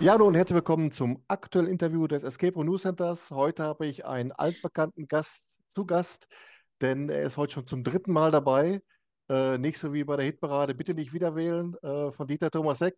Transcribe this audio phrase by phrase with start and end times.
[0.00, 3.30] Ja, hallo und herzlich willkommen zum aktuellen Interview des Escape Room News Centers.
[3.30, 6.26] Heute habe ich einen altbekannten Gast zu Gast,
[6.80, 8.80] denn er ist heute schon zum dritten Mal dabei.
[9.28, 12.80] Äh, nicht so wie bei der Hitparade, bitte nicht wieder wählen, äh, von Dieter Thomas
[12.80, 12.96] Heck.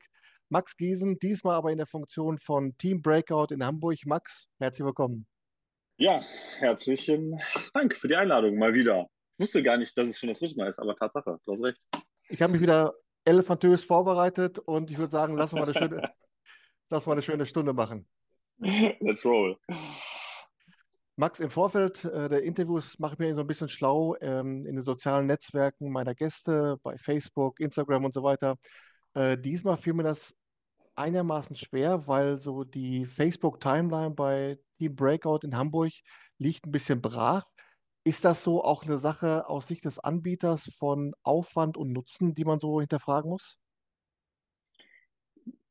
[0.48, 3.98] Max Giesen, diesmal aber in der Funktion von Team Breakout in Hamburg.
[4.06, 5.26] Max, herzlich willkommen.
[5.96, 6.22] Ja,
[6.58, 7.40] herzlichen
[7.74, 9.08] Dank für die Einladung mal wieder.
[9.38, 11.62] Ich wusste gar nicht, dass es schon das dritte Mal ist, aber Tatsache, du hast
[11.64, 11.84] recht.
[12.28, 16.00] Ich habe mich wieder elefantös vorbereitet und ich würde sagen, lassen wir eine schöne,
[16.92, 18.06] lassen wir eine schöne Stunde machen.
[18.58, 19.58] Let's roll.
[21.16, 24.76] Max, im Vorfeld äh, der Interviews mache ich mir so ein bisschen schlau ähm, in
[24.76, 28.56] den sozialen Netzwerken meiner Gäste, bei Facebook, Instagram und so weiter.
[29.14, 30.34] Äh, diesmal fiel mir das
[30.94, 35.92] einigermaßen schwer, weil so die Facebook-Timeline bei Team Breakout in Hamburg
[36.38, 37.44] liegt ein bisschen brach.
[38.04, 42.44] Ist das so auch eine Sache aus Sicht des Anbieters von Aufwand und Nutzen, die
[42.44, 43.58] man so hinterfragen muss?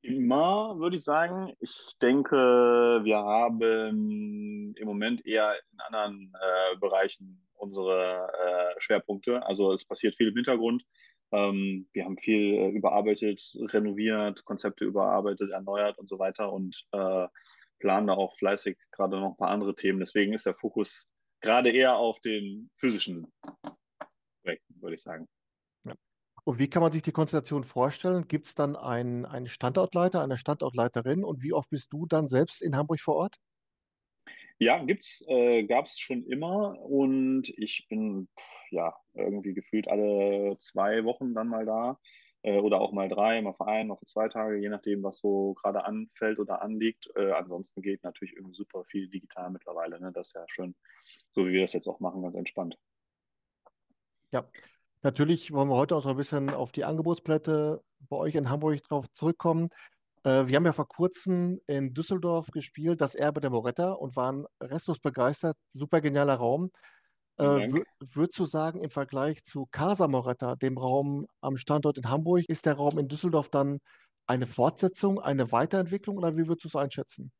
[0.03, 1.53] Immer würde ich sagen.
[1.59, 9.45] Ich denke, wir haben im Moment eher in anderen äh, Bereichen unsere äh, Schwerpunkte.
[9.45, 10.83] Also es passiert viel im Hintergrund.
[11.31, 17.27] Ähm, wir haben viel äh, überarbeitet, renoviert, Konzepte überarbeitet, erneuert und so weiter und äh,
[17.79, 19.99] planen da auch fleißig gerade noch ein paar andere Themen.
[19.99, 21.07] Deswegen ist der Fokus
[21.41, 23.31] gerade eher auf den physischen
[24.43, 25.27] Projekten, würde ich sagen.
[26.43, 28.27] Und wie kann man sich die Konstellation vorstellen?
[28.27, 32.61] Gibt es dann einen, einen Standortleiter, eine Standortleiterin und wie oft bist du dann selbst
[32.61, 33.35] in Hamburg vor Ort?
[34.57, 40.55] Ja, gibt's, äh, gab es schon immer und ich bin pff, ja irgendwie gefühlt alle
[40.59, 41.99] zwei Wochen dann mal da
[42.43, 45.17] äh, oder auch mal drei, mal für ein, mal für zwei Tage, je nachdem, was
[45.17, 47.09] so gerade anfällt oder anliegt.
[47.15, 49.99] Äh, ansonsten geht natürlich irgendwie super viel digital mittlerweile.
[49.99, 50.11] Ne?
[50.11, 50.75] Das ist ja schön,
[51.33, 52.77] so wie wir das jetzt auch machen, ganz entspannt.
[54.31, 54.47] Ja,
[55.03, 58.83] natürlich wollen wir heute auch so ein bisschen auf die Angebotsplätze bei euch in Hamburg
[58.83, 59.69] drauf zurückkommen.
[60.23, 64.45] Äh, wir haben ja vor kurzem in Düsseldorf gespielt, das Erbe der Moretta, und waren
[64.61, 65.57] restlos begeistert.
[65.69, 66.71] Super genialer Raum.
[67.37, 67.67] Äh,
[67.99, 72.65] würdest du sagen, im Vergleich zu Casa Moretta, dem Raum am Standort in Hamburg, ist
[72.65, 73.79] der Raum in Düsseldorf dann
[74.27, 77.31] eine Fortsetzung, eine Weiterentwicklung oder wie würdest du es einschätzen?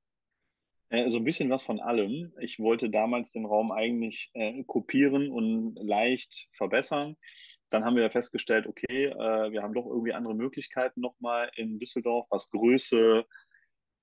[0.92, 2.34] Äh, so ein bisschen was von allem.
[2.40, 7.16] Ich wollte damals den Raum eigentlich äh, kopieren und leicht verbessern.
[7.70, 12.28] Dann haben wir festgestellt, okay, äh, wir haben doch irgendwie andere Möglichkeiten nochmal in Düsseldorf,
[12.30, 13.26] was Größe,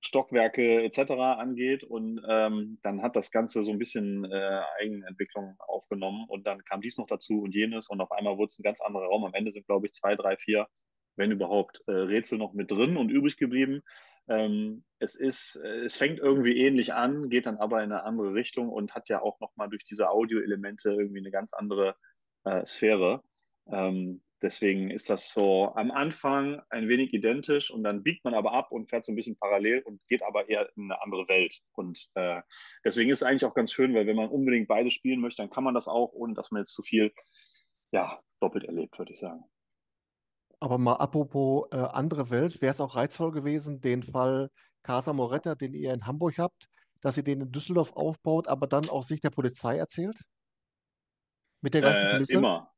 [0.01, 1.11] Stockwerke etc.
[1.11, 1.83] angeht.
[1.83, 6.81] Und ähm, dann hat das Ganze so ein bisschen äh, Eigenentwicklung aufgenommen und dann kam
[6.81, 9.25] dies noch dazu und jenes und auf einmal wurde es ein ganz anderer Raum.
[9.25, 10.67] Am Ende sind, glaube ich, zwei, drei, vier,
[11.17, 13.83] wenn überhaupt, äh, Rätsel noch mit drin und übrig geblieben.
[14.29, 18.33] Ähm, es ist, äh, es fängt irgendwie ähnlich an, geht dann aber in eine andere
[18.33, 21.95] Richtung und hat ja auch nochmal durch diese Audioelemente irgendwie eine ganz andere
[22.43, 23.23] äh, Sphäre.
[23.71, 28.53] Ähm, deswegen ist das so am Anfang ein wenig identisch und dann biegt man aber
[28.53, 31.59] ab und fährt so ein bisschen parallel und geht aber eher in eine andere Welt.
[31.73, 32.41] Und äh,
[32.85, 35.49] deswegen ist es eigentlich auch ganz schön, weil wenn man unbedingt beide spielen möchte, dann
[35.49, 37.11] kann man das auch, ohne dass man jetzt zu viel
[37.91, 39.43] ja, doppelt erlebt, würde ich sagen.
[40.61, 44.49] Aber mal apropos äh, andere Welt, wäre es auch reizvoll gewesen, den Fall
[44.83, 46.67] Casa Moretta, den ihr in Hamburg habt,
[47.01, 50.21] dass ihr den in Düsseldorf aufbaut, aber dann aus Sicht der Polizei erzählt?
[51.61, 52.43] Mit der gleichen Äh, Kulisse?
[52.43, 52.71] immer.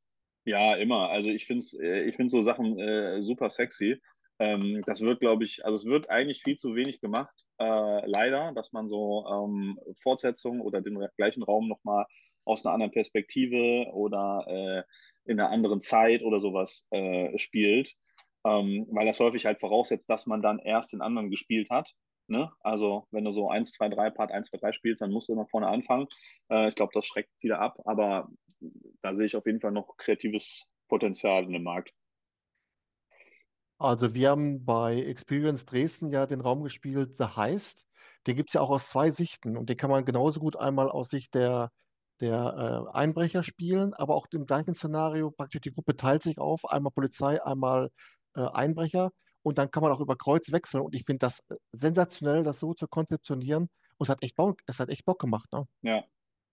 [0.46, 1.10] Ja, immer.
[1.10, 4.02] Also ich finde äh, ich find so Sachen äh, super sexy.
[4.40, 8.54] Ähm, das wird, glaube ich, also es wird eigentlich viel zu wenig gemacht, äh, leider,
[8.54, 12.06] dass man so ähm, Fortsetzungen oder den gleichen Raum nochmal
[12.46, 17.94] aus einer anderen Perspektive oder äh, in einer anderen Zeit oder sowas äh, spielt.
[18.44, 21.94] Ähm, weil das häufig halt voraussetzt, dass man dann erst den anderen gespielt hat.
[22.28, 22.52] Ne?
[22.62, 25.34] Also wenn du so 1, 2, 3, Part 1, 2, 3 spielst, dann musst du
[25.34, 26.08] immer vorne anfangen.
[26.50, 28.30] Äh, ich glaube, das schreckt viele ab, aber
[29.02, 31.94] da sehe ich auf jeden Fall noch kreatives Potenzial in dem Markt.
[33.78, 37.88] Also wir haben bei Experience Dresden ja den Raum gespielt, The Heist.
[38.28, 40.90] Den gibt es ja auch aus zwei Sichten und den kann man genauso gut einmal
[40.90, 41.72] aus Sicht der,
[42.22, 46.66] der äh, Einbrecher spielen, aber auch im gleichen Szenario praktisch die Gruppe teilt sich auf,
[46.66, 47.90] einmal Polizei, einmal
[48.36, 49.12] äh, Einbrecher
[49.44, 52.60] und dann kann man auch über Kreuz wechseln und ich finde das äh, sensationell, das
[52.60, 53.64] so zu konzeptionieren
[53.98, 55.68] und es hat echt Bock, es hat echt Bock gemacht, ne?
[55.82, 56.04] Ja,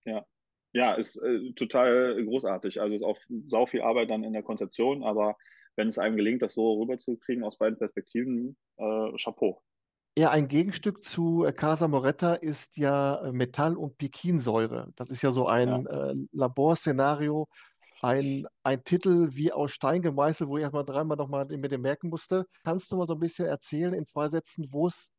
[0.05, 0.26] ja.
[0.73, 2.81] Ja, ist äh, total großartig.
[2.81, 5.37] Also ist auch sau viel Arbeit dann in der Konzeption, aber
[5.76, 9.62] wenn es einem gelingt, das so rüberzukriegen aus beiden Perspektiven, äh, Chapeau.
[10.19, 14.88] Ja, ein Gegenstück zu äh, Casa Moretta ist ja äh, Metall- und Pikinsäure.
[14.97, 15.53] Das ist ja so Ja.
[15.53, 17.47] ein äh, Laborszenario,
[18.03, 22.09] ein, ein Titel wie aus Stein gemeißelt, wo ich erstmal dreimal nochmal mit dem merken
[22.09, 22.47] musste.
[22.65, 25.12] Kannst du mal so ein bisschen erzählen in zwei Sätzen, wo es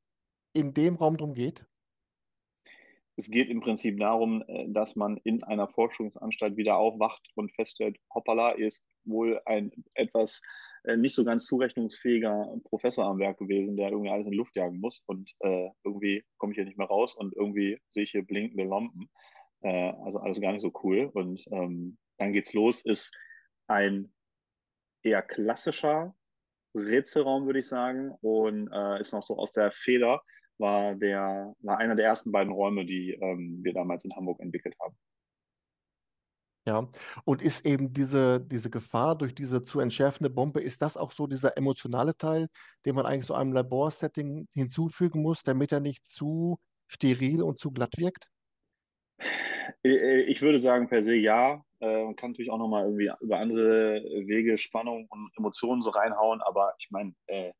[0.51, 1.65] in dem Raum drum geht?
[3.19, 7.97] Es geht im Prinzip darum, äh, dass man in einer Forschungsanstalt wieder aufwacht und feststellt,
[8.13, 10.41] hoppala, ist wohl ein etwas
[10.85, 14.79] äh, nicht so ganz zurechnungsfähiger Professor am Werk gewesen, der irgendwie alles in Luft jagen
[14.79, 18.25] muss und äh, irgendwie komme ich hier nicht mehr raus und irgendwie sehe ich hier
[18.25, 19.09] blinkende Lampen.
[19.61, 21.09] Äh, also alles gar nicht so cool.
[21.13, 23.13] Und ähm, dann geht's los, ist
[23.67, 24.13] ein
[25.03, 26.15] eher klassischer
[26.73, 30.21] Rätselraum, würde ich sagen, und äh, ist noch so aus der Feder
[30.59, 34.75] war, der, war einer der ersten beiden Räume, die ähm, wir damals in Hamburg entwickelt
[34.81, 34.95] haben.
[36.67, 36.87] Ja,
[37.25, 41.25] und ist eben diese, diese Gefahr durch diese zu entschärfende Bombe, ist das auch so
[41.25, 42.47] dieser emotionale Teil,
[42.85, 47.71] den man eigentlich so einem Laborsetting hinzufügen muss, damit er nicht zu steril und zu
[47.71, 48.27] glatt wirkt?
[49.83, 51.63] Äh, äh, ich würde sagen, per se ja.
[51.79, 56.41] Äh, man kann natürlich auch nochmal irgendwie über andere Wege Spannung und Emotionen so reinhauen,
[56.41, 57.51] aber ich meine, äh,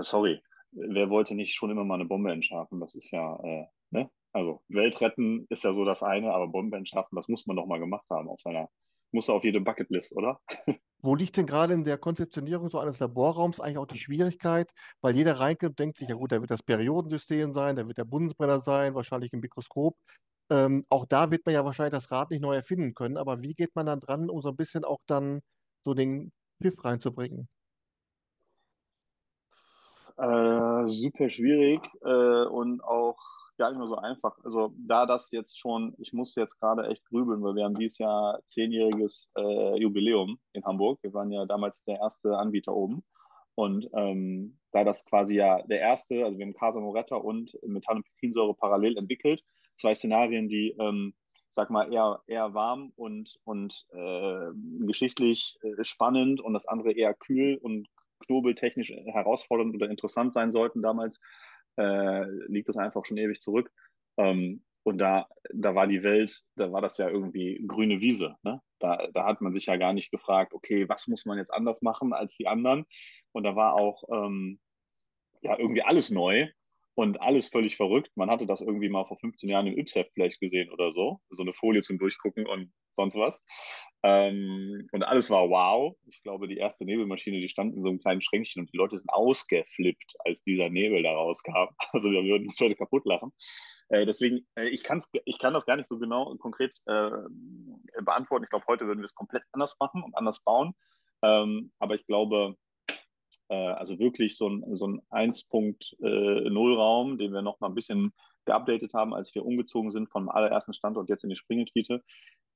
[0.00, 2.80] sorry, wer wollte nicht schon immer mal eine Bombe entschärfen?
[2.80, 4.10] Das ist ja, äh, ne?
[4.32, 7.66] Also Welt retten ist ja so das eine, aber Bombe entschärfen, das muss man doch
[7.66, 8.68] mal gemacht haben auf seiner,
[9.12, 10.40] muss auf jede Bucketlist, oder?
[11.02, 14.70] Wo liegt denn gerade in der Konzeptionierung so eines Laborraums eigentlich auch die Schwierigkeit?
[15.00, 18.04] Weil jeder reinkommt, denkt sich, ja gut, da wird das Periodensystem sein, da wird der
[18.04, 19.96] Bundesbrenner sein, wahrscheinlich im Mikroskop.
[20.50, 23.54] Ähm, auch da wird man ja wahrscheinlich das Rad nicht neu erfinden können, aber wie
[23.54, 25.40] geht man dann dran, um so ein bisschen auch dann
[25.82, 27.48] so den Pfiff reinzubringen?
[30.20, 33.16] Äh, super schwierig äh, und auch
[33.56, 34.36] gar nicht mehr so einfach.
[34.44, 37.96] Also da das jetzt schon, ich muss jetzt gerade echt grübeln, weil wir haben dieses
[37.98, 40.98] Jahr zehnjähriges äh, Jubiläum in Hamburg.
[41.02, 43.02] Wir waren ja damals der erste Anbieter oben.
[43.54, 47.96] Und ähm, da das quasi ja der erste, also wir haben Casa Moretta und Metall-
[47.96, 49.42] und Petrinsäure parallel entwickelt,
[49.76, 51.14] zwei Szenarien, die, ähm,
[51.48, 54.46] sag mal, eher, eher warm und, und äh,
[54.86, 57.88] geschichtlich äh, spannend und das andere eher kühl und
[58.20, 61.20] knobeltechnisch herausfordernd oder interessant sein sollten damals,
[61.76, 63.70] äh, liegt das einfach schon ewig zurück.
[64.16, 68.36] Ähm, und da, da war die Welt, da war das ja irgendwie grüne Wiese.
[68.42, 68.60] Ne?
[68.78, 71.82] Da, da hat man sich ja gar nicht gefragt, okay, was muss man jetzt anders
[71.82, 72.86] machen als die anderen?
[73.32, 74.58] Und da war auch ähm,
[75.42, 76.48] ja irgendwie alles neu
[77.00, 78.10] und alles völlig verrückt.
[78.14, 81.18] Man hatte das irgendwie mal vor 15 Jahren im Ypsef vielleicht gesehen oder so.
[81.30, 83.42] So eine Folie zum Durchgucken und sonst was.
[84.02, 85.96] Ähm, und alles war wow.
[86.08, 88.98] Ich glaube, die erste Nebelmaschine, die stand in so einem kleinen Schränkchen und die Leute
[88.98, 91.68] sind ausgeflippt, als dieser Nebel da rauskam.
[91.92, 93.32] Also wir würden uns heute kaputt lachen.
[93.88, 97.10] Äh, deswegen, äh, ich, kann's, ich kann das gar nicht so genau konkret äh,
[98.02, 98.44] beantworten.
[98.44, 100.74] Ich glaube, heute würden wir es komplett anders machen und anders bauen.
[101.22, 102.56] Ähm, aber ich glaube,
[103.48, 108.12] also wirklich so ein, so ein 1.0-Raum, den wir noch mal ein bisschen
[108.44, 112.02] geupdatet haben, als wir umgezogen sind vom allerersten Standort jetzt in die Springelkite.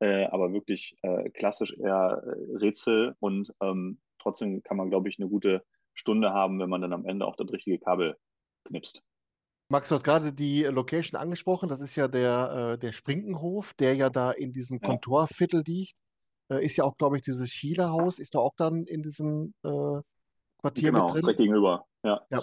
[0.00, 5.20] Äh, aber wirklich äh, klassisch eher äh, Rätsel und ähm, trotzdem kann man, glaube ich,
[5.20, 8.16] eine gute Stunde haben, wenn man dann am Ende auch das richtige Kabel
[8.64, 9.02] knipst.
[9.68, 11.68] Max, du hast gerade die Location angesprochen.
[11.68, 14.88] Das ist ja der, äh, der Sprinkenhof, der ja da in diesem ja.
[14.88, 15.94] Kontorviertel liegt.
[16.50, 20.00] Äh, ist ja auch, glaube ich, dieses Schiele-Haus, ist da auch dann in diesem äh,
[20.64, 21.20] Quartier genau, mit drin.
[21.20, 22.22] direkt gegenüber, ja.
[22.30, 22.42] ja.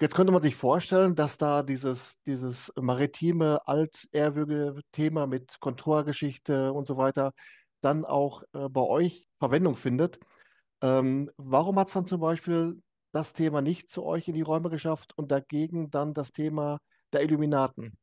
[0.00, 6.88] Jetzt könnte man sich vorstellen, dass da dieses, dieses maritime, altehrwürdige Thema mit Konturgeschichte und
[6.88, 7.32] so weiter
[7.80, 10.18] dann auch äh, bei euch Verwendung findet.
[10.82, 14.68] Ähm, warum hat es dann zum Beispiel das Thema nicht zu euch in die Räume
[14.68, 16.80] geschafft und dagegen dann das Thema
[17.12, 17.96] der Illuminaten?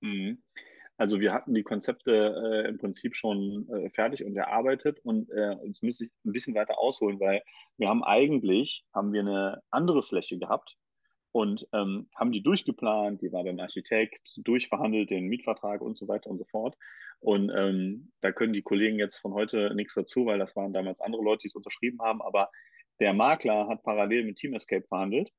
[0.00, 0.40] Mhm.
[1.00, 5.56] Also wir hatten die Konzepte äh, im Prinzip schon äh, fertig und erarbeitet und äh,
[5.64, 7.42] jetzt muss ich ein bisschen weiter ausholen, weil
[7.78, 10.76] wir haben eigentlich haben wir eine andere Fläche gehabt
[11.32, 16.28] und ähm, haben die durchgeplant, die war beim Architekt durchverhandelt, den Mietvertrag und so weiter
[16.28, 16.76] und so fort.
[17.20, 21.00] Und ähm, da können die Kollegen jetzt von heute nichts dazu, weil das waren damals
[21.00, 22.20] andere Leute, die es unterschrieben haben.
[22.20, 22.50] Aber
[22.98, 25.32] der Makler hat parallel mit Team Escape verhandelt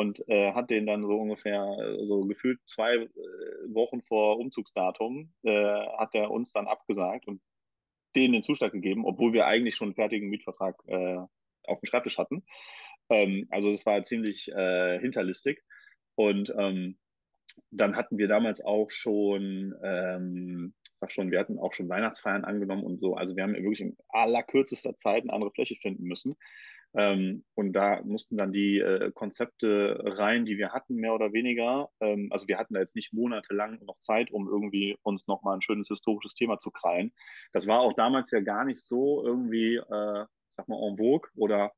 [0.00, 3.08] und äh, hat den dann so ungefähr äh, so gefühlt zwei äh,
[3.66, 7.42] Wochen vor Umzugsdatum äh, hat er uns dann abgesagt und
[8.16, 11.18] denen den Zuschlag gegeben, obwohl wir eigentlich schon einen fertigen Mietvertrag äh,
[11.64, 12.44] auf dem Schreibtisch hatten.
[13.10, 15.62] Ähm, also das war ziemlich äh, hinterlistig
[16.14, 16.98] und ähm,
[17.70, 22.84] dann hatten wir damals auch schon, ähm, sag schon, wir hatten auch schon Weihnachtsfeiern angenommen
[22.84, 23.16] und so.
[23.16, 26.36] Also wir haben wirklich in allerkürzester Zeit eine andere Fläche finden müssen.
[26.94, 31.88] Ähm, und da mussten dann die äh, Konzepte rein, die wir hatten, mehr oder weniger.
[32.00, 35.62] Ähm, also wir hatten da jetzt nicht monatelang noch Zeit, um irgendwie uns nochmal ein
[35.62, 37.12] schönes historisches Thema zu krallen.
[37.52, 41.72] Das war auch damals ja gar nicht so irgendwie, äh, sag mal, en vogue oder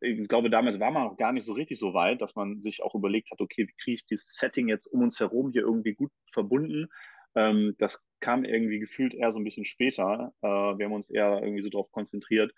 [0.00, 2.60] äh, ich glaube, damals war man noch gar nicht so richtig so weit, dass man
[2.60, 5.62] sich auch überlegt hat, okay, wie kriege ich dieses Setting jetzt um uns herum hier
[5.62, 6.88] irgendwie gut verbunden?
[7.34, 10.32] Ähm, das kam irgendwie gefühlt eher so ein bisschen später.
[10.42, 12.52] Äh, wir haben uns eher irgendwie so darauf konzentriert,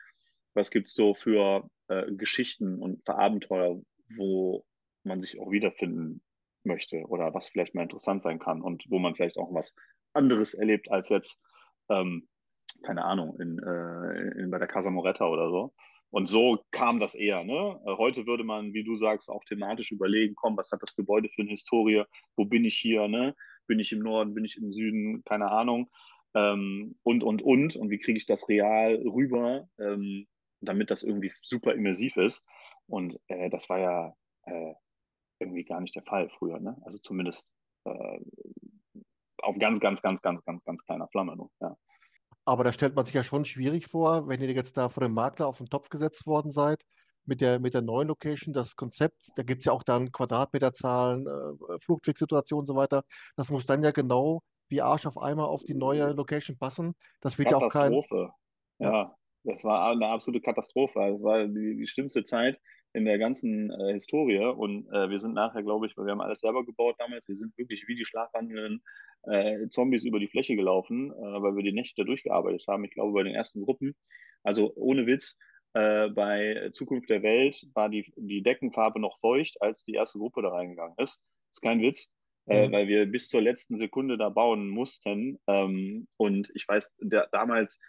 [0.54, 3.80] was gibt es so für äh, Geschichten und für Abenteuer,
[4.16, 4.64] wo
[5.02, 6.22] man sich auch wiederfinden
[6.64, 9.74] möchte oder was vielleicht mal interessant sein kann und wo man vielleicht auch was
[10.14, 11.38] anderes erlebt als jetzt,
[11.90, 12.28] ähm,
[12.82, 15.74] keine Ahnung, in, äh, in, bei der Casa Moretta oder so.
[16.10, 17.42] Und so kam das eher.
[17.42, 17.80] Ne?
[17.84, 21.28] Äh, heute würde man, wie du sagst, auch thematisch überlegen, komm, was hat das Gebäude
[21.28, 22.04] für eine Historie?
[22.36, 23.08] Wo bin ich hier?
[23.08, 23.34] Ne?
[23.66, 24.32] Bin ich im Norden?
[24.32, 25.24] Bin ich im Süden?
[25.24, 25.90] Keine Ahnung.
[26.34, 27.76] Ähm, und, und, und.
[27.76, 30.26] Und wie kriege ich das real rüber, ähm,
[30.64, 32.44] damit das irgendwie super immersiv ist?
[32.86, 34.74] Und äh, das war ja äh,
[35.38, 36.60] irgendwie gar nicht der Fall früher.
[36.60, 36.76] Ne?
[36.84, 37.50] Also zumindest
[37.84, 38.20] äh,
[39.42, 41.36] auf ganz, ganz, ganz, ganz, ganz, ganz kleiner Flamme.
[41.36, 41.48] Ne?
[41.60, 41.76] Ja.
[42.44, 45.14] Aber da stellt man sich ja schon schwierig vor, wenn ihr jetzt da vor dem
[45.14, 46.84] Makler auf den Topf gesetzt worden seid,
[47.26, 51.26] mit der, mit der neuen Location, das Konzept, da gibt es ja auch dann Quadratmeterzahlen,
[51.26, 53.02] äh, Flugwegsituationen und so weiter.
[53.36, 56.94] Das muss dann ja genau wie Arsch auf einmal auf die neue Location passen.
[57.20, 57.92] Das wird ja auch kein.
[57.92, 58.32] Katastrophe.
[58.78, 58.92] Ja.
[58.92, 60.98] ja, das war eine absolute Katastrophe.
[60.98, 62.58] Das war die, die schlimmste Zeit
[62.94, 64.38] in der ganzen äh, Historie.
[64.38, 67.36] Und äh, wir sind nachher, glaube ich, weil wir haben alles selber gebaut damals, wir
[67.36, 68.82] sind wirklich wie die schlafwandelnden
[69.24, 72.84] äh, Zombies über die Fläche gelaufen, äh, weil wir die Nächte durchgearbeitet haben.
[72.84, 73.94] Ich glaube, bei den ersten Gruppen,
[74.44, 75.38] also ohne Witz,
[75.74, 80.42] äh, bei Zukunft der Welt war die, die Deckenfarbe noch feucht, als die erste Gruppe
[80.42, 81.16] da reingegangen ist.
[81.16, 82.10] Das ist kein Witz.
[82.46, 82.72] Mhm.
[82.72, 85.40] weil wir bis zur letzten Sekunde da bauen mussten.
[85.46, 87.80] Ähm, und ich weiß, der, damals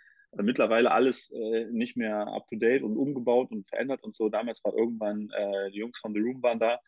[0.44, 4.30] mittlerweile alles äh, nicht mehr up to date und umgebaut und verändert und so.
[4.30, 6.80] Damals war irgendwann, äh, die Jungs von The Room waren da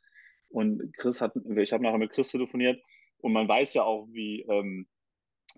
[0.49, 2.81] und Chris hat, ich habe nachher mit Chris telefoniert
[3.19, 4.87] und man weiß ja auch, wie, ähm,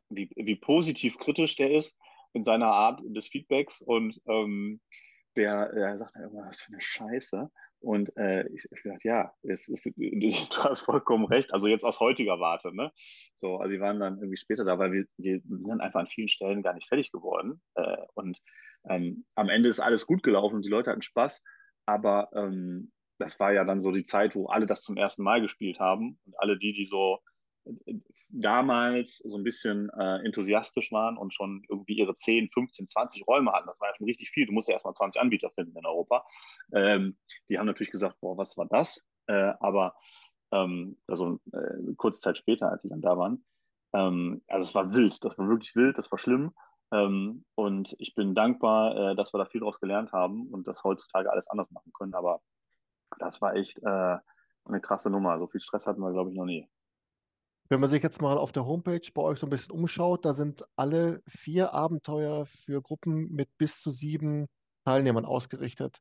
[0.10, 2.00] wie, wie positiv kritisch der ist
[2.34, 4.80] in seiner Art des Feedbacks und ähm,
[5.36, 7.50] der, der sagt immer, was für eine Scheiße.
[7.82, 11.54] Und äh, ich, ich dachte, ja, es ist, du hast vollkommen recht.
[11.54, 12.92] Also jetzt aus heutiger Warte, ne?
[13.36, 16.08] So, also die waren dann irgendwie später da, weil wir, wir sind dann einfach an
[16.08, 17.62] vielen Stellen gar nicht fertig geworden.
[17.76, 18.38] Äh, und
[18.90, 21.44] ähm, am Ende ist alles gut gelaufen und die Leute hatten Spaß.
[21.86, 25.42] Aber ähm, das war ja dann so die Zeit, wo alle das zum ersten Mal
[25.42, 27.20] gespielt haben und alle die, die so
[28.30, 33.52] damals so ein bisschen äh, enthusiastisch waren und schon irgendwie ihre 10, 15, 20 Räume
[33.52, 33.68] hatten.
[33.68, 34.46] Das war ja schon richtig viel.
[34.46, 36.26] Du musst ja erstmal 20 Anbieter finden in Europa.
[36.74, 37.18] Ähm,
[37.50, 39.06] die haben natürlich gesagt, boah, was war das?
[39.28, 39.96] Äh, aber
[40.52, 43.44] ähm, also äh, kurze Zeit später, als sie dann da waren,
[43.94, 46.54] ähm, also es war wild, das war wirklich wild, das war schlimm.
[46.92, 50.84] Ähm, und ich bin dankbar, äh, dass wir da viel draus gelernt haben und das
[50.84, 52.14] heutzutage alles anders machen können.
[52.14, 52.42] Aber
[53.20, 54.18] das war echt äh,
[54.66, 55.38] eine krasse Nummer.
[55.40, 56.68] So viel Stress hatten wir, glaube ich, noch nie.
[57.70, 60.34] Wenn man sich jetzt mal auf der Homepage bei euch so ein bisschen umschaut, da
[60.34, 64.48] sind alle vier Abenteuer für Gruppen mit bis zu sieben
[64.86, 66.00] Teilnehmern ausgerichtet.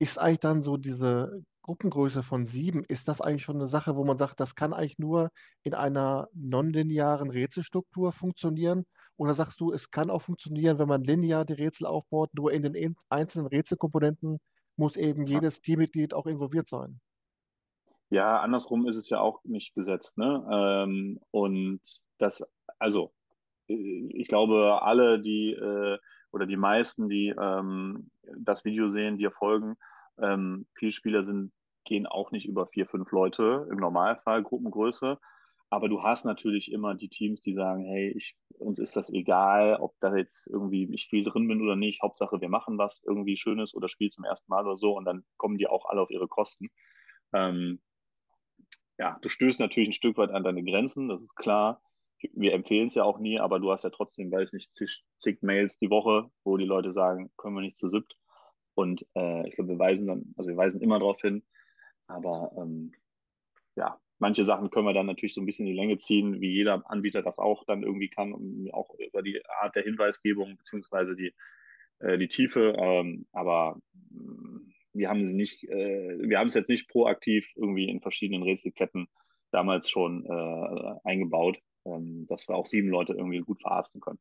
[0.00, 4.04] Ist eigentlich dann so diese Gruppengröße von sieben, ist das eigentlich schon eine Sache, wo
[4.04, 5.30] man sagt, das kann eigentlich nur
[5.64, 8.84] in einer nonlinearen Rätselstruktur funktionieren?
[9.16, 12.62] Oder sagst du, es kann auch funktionieren, wenn man linear die Rätsel aufbaut, nur in
[12.62, 14.38] den einzelnen Rätselkomponenten
[14.76, 17.00] muss eben jedes Teammitglied auch involviert sein?
[18.10, 20.16] Ja, andersrum ist es ja auch nicht gesetzt.
[20.18, 20.46] Ne?
[20.50, 21.80] Ähm, und
[22.18, 22.44] das,
[22.78, 23.12] also,
[23.68, 25.98] äh, ich glaube, alle, die äh,
[26.32, 29.76] oder die meisten, die ähm, das Video sehen, dir folgen,
[30.20, 31.52] ähm, viele Spieler sind,
[31.84, 35.18] gehen auch nicht über vier, fünf Leute im Normalfall, Gruppengröße.
[35.68, 39.76] Aber du hast natürlich immer die Teams, die sagen, hey, ich, uns ist das egal,
[39.80, 42.02] ob da jetzt irgendwie ich viel drin bin oder nicht.
[42.02, 45.24] Hauptsache, wir machen was irgendwie Schönes oder spielen zum ersten Mal oder so und dann
[45.36, 46.68] kommen die auch alle auf ihre Kosten.
[47.32, 47.80] Ähm,
[48.98, 51.82] ja, du stößt natürlich ein Stück weit an deine Grenzen, das ist klar.
[52.32, 55.04] Wir empfehlen es ja auch nie, aber du hast ja trotzdem, weiß ich nicht, zig,
[55.18, 58.16] zig, Mails die Woche, wo die Leute sagen, können wir nicht zu siebt.
[58.74, 61.42] Und äh, ich glaube, wir weisen dann, also wir weisen immer darauf hin.
[62.06, 62.92] Aber ähm,
[63.74, 66.52] ja, manche Sachen können wir dann natürlich so ein bisschen in die Länge ziehen, wie
[66.52, 68.32] jeder Anbieter das auch dann irgendwie kann,
[68.72, 71.34] auch über die Art der Hinweisgebung beziehungsweise die,
[71.98, 72.74] äh, die Tiefe.
[72.78, 73.78] Ähm, aber
[74.96, 79.08] wir haben sie nicht, äh, wir haben es jetzt nicht proaktiv irgendwie in verschiedenen Rätselketten
[79.50, 84.18] damals schon äh, eingebaut, ähm, dass wir auch sieben Leute irgendwie gut verarzten können.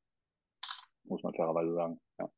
[1.03, 1.99] Muss man fairerweise sagen.
[2.19, 2.29] Ja.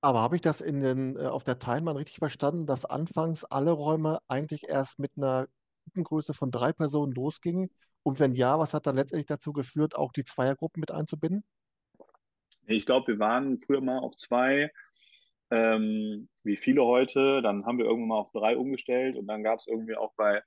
[0.00, 3.72] Aber habe ich das in den, äh, auf der Timeline richtig verstanden, dass anfangs alle
[3.72, 5.48] Räume eigentlich erst mit einer
[5.84, 7.70] Gruppengröße von drei Personen losgingen?
[8.02, 11.44] Und wenn ja, was hat dann letztendlich dazu geführt, auch die Zweiergruppen mit einzubinden?
[12.66, 14.70] Ich glaube, wir waren früher mal auf zwei
[15.50, 17.42] ähm, wie viele heute.
[17.42, 20.42] Dann haben wir irgendwann mal auf drei umgestellt und dann gab es irgendwie auch bei,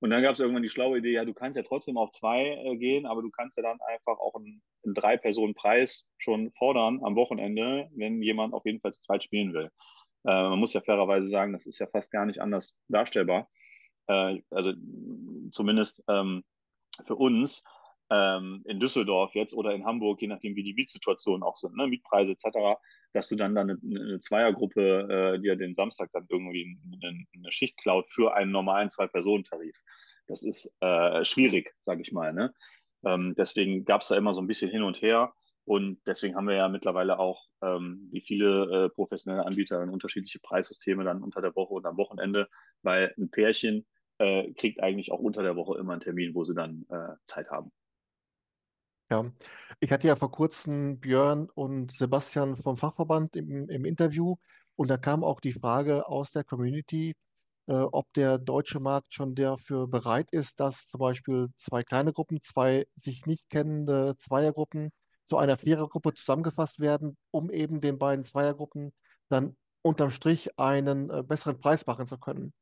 [0.00, 2.42] und dann gab es irgendwann die schlaue Idee, ja, du kannst ja trotzdem auf zwei
[2.42, 7.16] äh, gehen, aber du kannst ja dann einfach auch einen, einen Drei-Personen-Preis schon fordern am
[7.16, 9.70] Wochenende, wenn jemand auf jeden Fall zu zweit spielen will.
[10.26, 13.48] Äh, man muss ja fairerweise sagen, das ist ja fast gar nicht anders darstellbar.
[14.08, 14.72] Äh, also
[15.52, 16.44] zumindest ähm,
[17.06, 17.64] für uns
[18.10, 21.86] ähm, in Düsseldorf jetzt oder in Hamburg, je nachdem wie die Mietsituationen auch sind, ne,
[21.86, 22.78] Mietpreise etc.,
[23.12, 27.52] dass du dann, dann eine, eine Zweiergruppe äh, dir den Samstag dann irgendwie eine, eine
[27.52, 29.76] Schicht klaut für einen normalen Zwei-Personen-Tarif.
[30.26, 32.32] Das ist äh, schwierig, sage ich mal.
[32.32, 32.52] Ne?
[33.04, 35.32] Ähm, deswegen gab es da immer so ein bisschen hin und her.
[35.66, 41.04] Und deswegen haben wir ja mittlerweile auch, ähm, wie viele äh, professionelle Anbieter, unterschiedliche Preissysteme
[41.04, 42.48] dann unter der Woche und am Wochenende,
[42.82, 43.86] weil ein Pärchen
[44.18, 47.50] äh, kriegt eigentlich auch unter der Woche immer einen Termin, wo sie dann äh, Zeit
[47.50, 47.72] haben.
[49.14, 49.30] Ja,
[49.78, 54.36] ich hatte ja vor kurzem Björn und Sebastian vom Fachverband im, im Interview
[54.74, 57.14] und da kam auch die Frage aus der Community,
[57.68, 62.42] äh, ob der deutsche Markt schon dafür bereit ist, dass zum Beispiel zwei kleine Gruppen,
[62.42, 64.90] zwei sich nicht kennende Zweiergruppen
[65.26, 68.92] zu einer Vierergruppe zusammengefasst werden, um eben den beiden Zweiergruppen
[69.28, 72.52] dann unterm Strich einen äh, besseren Preis machen zu können.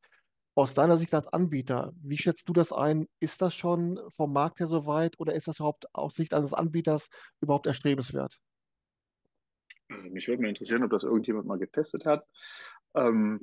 [0.54, 3.08] Aus deiner Sicht als Anbieter, wie schätzt du das ein?
[3.20, 7.08] Ist das schon vom Markt her soweit oder ist das überhaupt aus Sicht eines Anbieters
[7.40, 8.38] überhaupt erstrebenswert?
[9.88, 12.26] Mich würde mal interessieren, ob das irgendjemand mal getestet hat.
[12.94, 13.40] Ähm,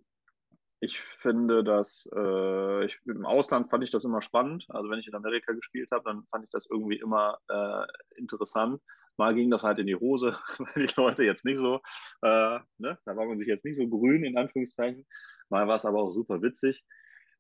[0.82, 4.66] ich finde dass äh, ich, im Ausland fand ich das immer spannend.
[4.70, 7.86] Also wenn ich in Amerika gespielt habe, dann fand ich das irgendwie immer äh,
[8.18, 8.82] interessant.
[9.20, 11.82] Mal ging das halt in die Hose, weil die Leute jetzt nicht so,
[12.22, 15.06] äh, ne, da war man sich jetzt nicht so grün in Anführungszeichen.
[15.50, 16.86] Mal war es aber auch super witzig.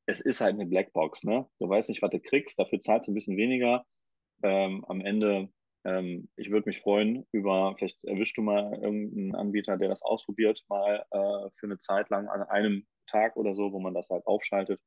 [0.05, 1.47] Es ist halt eine Blackbox, ne?
[1.57, 3.85] Du weißt nicht, was du kriegst, dafür zahlst du ein bisschen weniger.
[4.43, 5.47] Ähm, am Ende,
[5.85, 10.61] ähm, ich würde mich freuen über, vielleicht erwischst du mal irgendeinen Anbieter, der das ausprobiert,
[10.67, 14.27] mal äh, für eine Zeit lang an einem Tag oder so, wo man das halt
[14.27, 14.81] aufschaltet.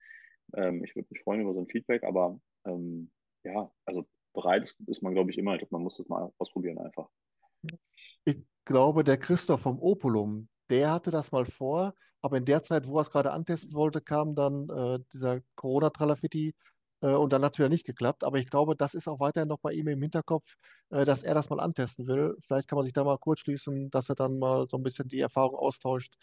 [0.54, 3.10] Ähm, ich würde mich freuen über so ein Feedback, aber ähm,
[3.44, 5.54] ja, also bereit ist, ist man, glaube ich, immer.
[5.54, 7.08] Ich glaube, man muss das mal ausprobieren einfach.
[8.24, 12.86] Ich glaube, der Christoph vom Opulum, der hatte das mal vor, aber in der Zeit,
[12.86, 16.54] wo er es gerade antesten wollte, kam dann äh, dieser Corona-Tralafitti
[17.02, 18.24] äh, und dann hat es wieder nicht geklappt.
[18.24, 20.56] Aber ich glaube, das ist auch weiterhin noch bei ihm im Hinterkopf,
[20.90, 22.36] äh, dass er das mal antesten will.
[22.40, 25.08] Vielleicht kann man sich da mal kurz schließen, dass er dann mal so ein bisschen
[25.08, 26.14] die Erfahrung austauscht.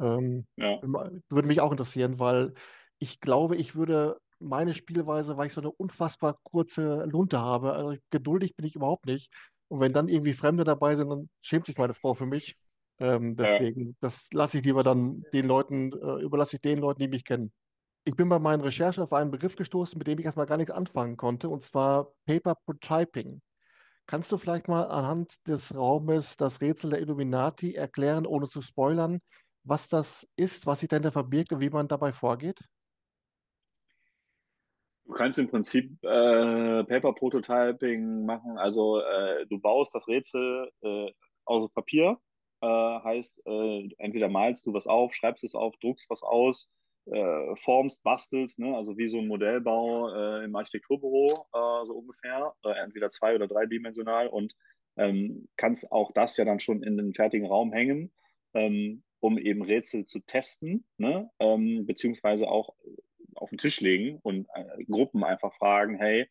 [0.00, 0.80] Ähm, ja.
[0.82, 2.54] Würde mich auch interessieren, weil
[3.00, 7.72] ich glaube, ich würde meine Spielweise, weil ich so eine unfassbar kurze Lunte habe.
[7.72, 9.32] Also geduldig bin ich überhaupt nicht.
[9.68, 12.56] Und wenn dann irgendwie Fremde dabei sind, dann schämt sich meine Frau für mich.
[12.98, 13.92] Ähm, deswegen, ja.
[14.00, 17.52] das lasse ich lieber dann den Leuten, äh, überlasse ich den Leuten, die mich kennen.
[18.04, 20.72] Ich bin bei meinen Recherchen auf einen Begriff gestoßen, mit dem ich erstmal gar nichts
[20.72, 23.40] anfangen konnte, und zwar Paper Protyping.
[24.06, 29.18] Kannst du vielleicht mal anhand des Raumes das Rätsel der Illuminati erklären, ohne zu spoilern,
[29.62, 32.60] was das ist, was sich dahinter verbirgt und wie man dabei vorgeht?
[35.10, 38.56] Du kannst im Prinzip äh, Paper Prototyping machen.
[38.58, 41.10] Also äh, du baust das Rätsel äh,
[41.46, 42.16] aus Papier.
[42.60, 46.70] Äh, heißt, äh, entweder malst du was auf, schreibst es auf, druckst was aus,
[47.06, 48.76] äh, formst, bastelst, ne?
[48.76, 51.44] also wie so ein Modellbau im Architekturbüro
[51.86, 54.54] so ungefähr, entweder zwei- oder dreidimensional und
[54.96, 58.12] ähm, kannst auch das ja dann schon in den fertigen Raum hängen.
[58.54, 61.30] Ähm, um eben Rätsel zu testen, ne?
[61.40, 62.74] ähm, beziehungsweise auch
[63.40, 66.28] auf den Tisch legen und äh, Gruppen einfach fragen, hey,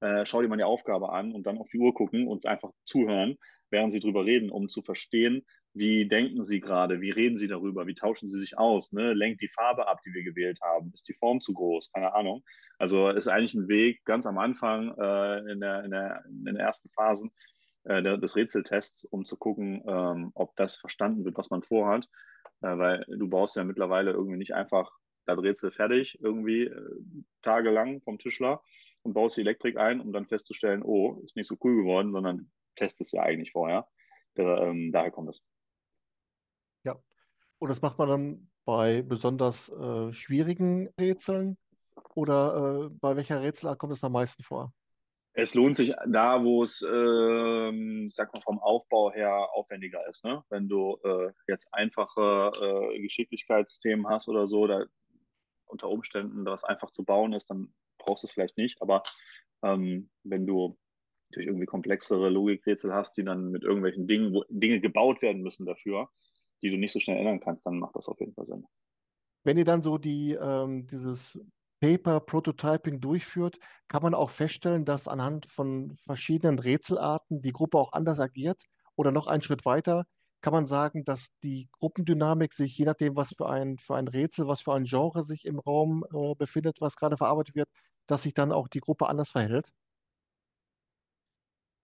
[0.00, 2.72] äh, schau dir mal die Aufgabe an und dann auf die Uhr gucken und einfach
[2.84, 3.38] zuhören,
[3.70, 7.86] während sie drüber reden, um zu verstehen, wie denken sie gerade, wie reden sie darüber,
[7.86, 9.14] wie tauschen sie sich aus, ne?
[9.14, 12.44] lenkt die Farbe ab, die wir gewählt haben, ist die Form zu groß, keine Ahnung.
[12.78, 16.56] Also ist eigentlich ein Weg ganz am Anfang äh, in, der, in, der, in den
[16.56, 17.30] ersten Phasen
[17.84, 22.06] äh, des Rätseltests, um zu gucken, ähm, ob das verstanden wird, was man vorhat,
[22.60, 24.90] äh, weil du baust ja mittlerweile irgendwie nicht einfach
[25.26, 26.98] das Rätsel fertig, irgendwie äh,
[27.42, 28.62] tagelang vom Tischler
[29.02, 32.50] und baust die Elektrik ein, um dann festzustellen, oh, ist nicht so cool geworden, sondern
[32.76, 33.88] testest ja eigentlich vorher.
[34.34, 35.42] Da, ähm, daher kommt es.
[36.84, 36.96] Ja,
[37.58, 41.58] und das macht man dann bei besonders äh, schwierigen Rätseln
[42.14, 44.72] oder äh, bei welcher Rätselart kommt es am meisten vor?
[45.34, 50.24] Es lohnt sich da, wo es, ähm, sag mal, vom Aufbau her aufwendiger ist.
[50.24, 50.44] Ne?
[50.50, 54.84] Wenn du äh, jetzt einfache äh, Geschicklichkeitsthemen hast oder so, da
[55.72, 58.80] unter Umständen das einfach zu bauen ist, dann brauchst du es vielleicht nicht.
[58.80, 59.02] Aber
[59.62, 60.78] ähm, wenn du
[61.32, 65.66] durch irgendwie komplexere Logikrätsel hast, die dann mit irgendwelchen Dingen, wo Dinge gebaut werden müssen
[65.66, 66.08] dafür,
[66.62, 68.66] die du nicht so schnell ändern kannst, dann macht das auf jeden Fall Sinn.
[69.44, 71.40] Wenn ihr dann so die, ähm, dieses
[71.80, 73.58] Paper Prototyping durchführt,
[73.88, 78.62] kann man auch feststellen, dass anhand von verschiedenen Rätselarten die Gruppe auch anders agiert.
[78.94, 80.04] Oder noch einen Schritt weiter,
[80.42, 84.46] kann man sagen, dass die Gruppendynamik sich, je nachdem, was für ein, für ein Rätsel,
[84.48, 87.70] was für ein Genre sich im Raum äh, befindet, was gerade verarbeitet wird,
[88.06, 89.72] dass sich dann auch die Gruppe anders verhält?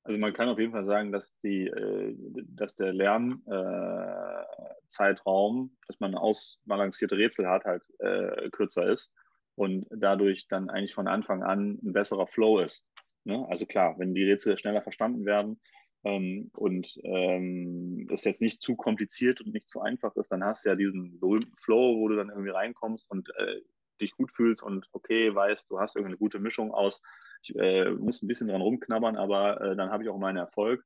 [0.02, 2.14] Also man kann auf jeden Fall sagen, dass die, äh,
[2.46, 9.12] dass der Lernzeitraum, äh, dass man ausbalancierte Rätsel hat, halt äh, kürzer ist
[9.54, 12.86] und dadurch dann eigentlich von Anfang an ein besserer Flow ist.
[13.24, 13.46] Ne?
[13.50, 15.60] Also klar, wenn die Rätsel schneller verstanden werden,
[16.08, 20.64] ähm, und ähm, es jetzt nicht zu kompliziert und nicht zu einfach ist, dann hast
[20.64, 21.18] du ja diesen
[21.60, 23.60] Flow, wo du dann irgendwie reinkommst und äh,
[24.00, 27.02] dich gut fühlst und okay, weißt, du hast irgendeine gute Mischung aus,
[27.42, 30.84] ich äh, muss ein bisschen dran rumknabbern, aber äh, dann habe ich auch meinen Erfolg.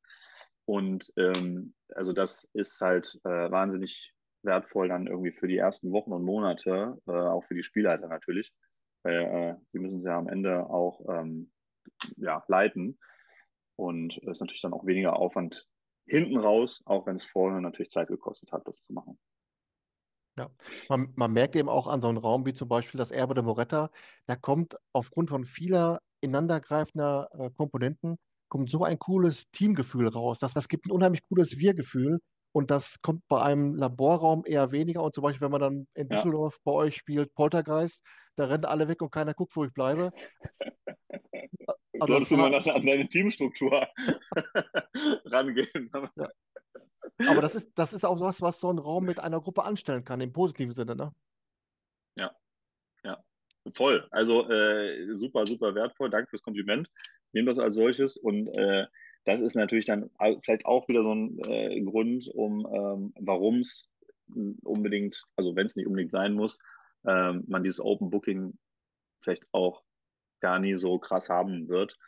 [0.65, 6.13] Und ähm, also das ist halt äh, wahnsinnig wertvoll dann irgendwie für die ersten Wochen
[6.13, 8.53] und Monate, äh, auch für die Spielleiter natürlich,
[9.03, 11.53] weil äh, die müssen sie ja am Ende auch ähm,
[12.17, 12.99] ja, leiten.
[13.83, 15.67] Und es ist natürlich dann auch weniger Aufwand
[16.07, 19.19] hinten raus, auch wenn es vorher natürlich Zeit gekostet hat, das zu machen.
[20.39, 20.51] Ja,
[20.89, 23.43] man, man merkt eben auch an so einem Raum wie zum Beispiel das Erbe der
[23.43, 23.91] Moretta,
[24.27, 28.19] da kommt aufgrund von vieler ineinandergreifender äh, Komponenten,
[28.49, 30.39] kommt so ein cooles Teamgefühl raus.
[30.39, 32.21] Das, das gibt ein unheimlich cooles Wir-Gefühl
[32.53, 35.03] und das kommt bei einem Laborraum eher weniger.
[35.03, 36.17] Und zum Beispiel, wenn man dann in Ja.
[36.17, 38.05] Düsseldorf bei euch spielt, Poltergeist,
[38.37, 40.13] da rennen alle weg und keiner guckt, wo ich bleibe.
[42.01, 43.87] Also Solltest du mal an deine Teamstruktur
[45.27, 45.91] rangehen.
[46.17, 46.31] ja.
[47.29, 50.03] Aber das ist, das ist auch was, was so ein Raum mit einer Gruppe anstellen
[50.05, 51.13] kann, im positiven Sinne, ne?
[52.17, 52.35] Ja,
[53.05, 53.23] ja,
[53.75, 54.09] voll.
[54.11, 56.11] Also äh, super, super wertvoll.
[56.11, 56.89] Danke fürs Kompliment.
[57.33, 58.17] Nehmt das als solches.
[58.17, 58.87] Und äh,
[59.25, 60.11] das ist natürlich dann
[60.43, 63.89] vielleicht auch wieder so ein äh, Grund, um ähm, warum es
[64.63, 66.59] unbedingt, also wenn es nicht unbedingt sein muss,
[67.07, 68.59] ähm, man dieses Open Booking
[69.21, 69.83] vielleicht auch
[70.41, 71.99] gar nie so krass haben wird,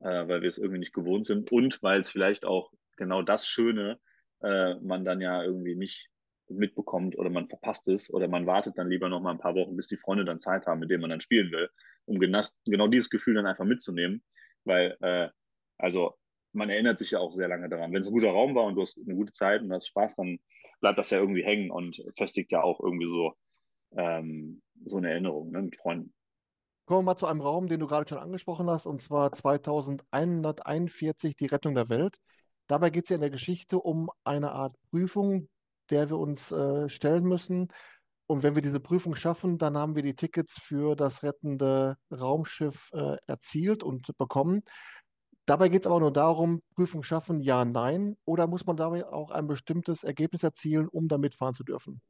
[0.00, 3.46] äh, weil wir es irgendwie nicht gewohnt sind und weil es vielleicht auch genau das
[3.46, 4.00] Schöne
[4.42, 6.08] äh, man dann ja irgendwie nicht
[6.48, 9.76] mitbekommt oder man verpasst es oder man wartet dann lieber noch mal ein paar Wochen,
[9.76, 11.70] bis die Freunde dann Zeit haben, mit denen man dann spielen will,
[12.04, 14.22] um genau, genau dieses Gefühl dann einfach mitzunehmen,
[14.64, 15.28] weil äh,
[15.78, 16.16] also
[16.54, 17.92] man erinnert sich ja auch sehr lange daran.
[17.92, 20.16] Wenn es ein guter Raum war und du hast eine gute Zeit und hast Spaß,
[20.16, 20.38] dann
[20.80, 23.34] bleibt das ja irgendwie hängen und festigt ja auch irgendwie so
[23.96, 26.12] ähm, so eine Erinnerung ne, mit Freunden.
[26.86, 31.36] Kommen wir mal zu einem Raum, den du gerade schon angesprochen hast, und zwar 2141,
[31.36, 32.18] die Rettung der Welt.
[32.66, 35.48] Dabei geht es ja in der Geschichte um eine Art Prüfung,
[35.90, 37.68] der wir uns äh, stellen müssen.
[38.26, 42.90] Und wenn wir diese Prüfung schaffen, dann haben wir die Tickets für das rettende Raumschiff
[42.92, 44.62] äh, erzielt und bekommen.
[45.46, 49.30] Dabei geht es aber nur darum, Prüfung schaffen, ja, nein, oder muss man dabei auch
[49.30, 52.00] ein bestimmtes Ergebnis erzielen, um da mitfahren zu dürfen?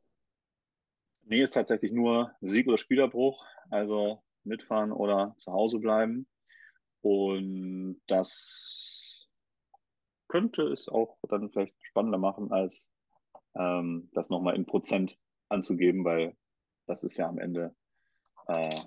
[1.22, 6.28] Nee, ist tatsächlich nur Sieg oder Spielerbruch, also mitfahren oder zu Hause bleiben.
[7.00, 9.28] Und das
[10.28, 12.88] könnte es auch dann vielleicht spannender machen, als
[13.56, 15.18] ähm, das nochmal in Prozent
[15.48, 16.36] anzugeben, weil
[16.86, 17.74] das ist ja am Ende
[18.48, 18.80] äh,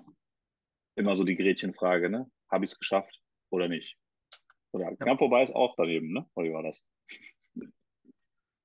[0.94, 2.30] immer so die Gretchenfrage, ne?
[2.50, 3.98] Habe ich es geschafft oder nicht?
[4.72, 6.26] Oder knapp vorbei ist auch daneben, ne?
[6.34, 6.84] Oder wie war das?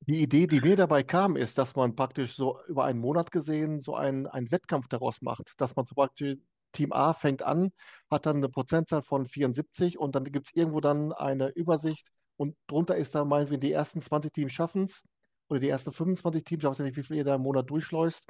[0.05, 3.79] Die Idee, die mir dabei kam, ist, dass man praktisch so über einen Monat gesehen
[3.79, 5.53] so einen, einen Wettkampf daraus macht.
[5.61, 6.41] Dass man zum Beispiel
[6.73, 7.71] Team A fängt an,
[8.11, 12.57] hat dann eine Prozentzahl von 74 und dann gibt es irgendwo dann eine Übersicht und
[12.67, 15.03] drunter ist da meinetwegen die ersten 20 Teams schaffen es
[15.49, 17.69] oder die ersten 25 Teams, ich weiß ja nicht, wie viel ihr da im Monat
[17.69, 18.25] durchschleust.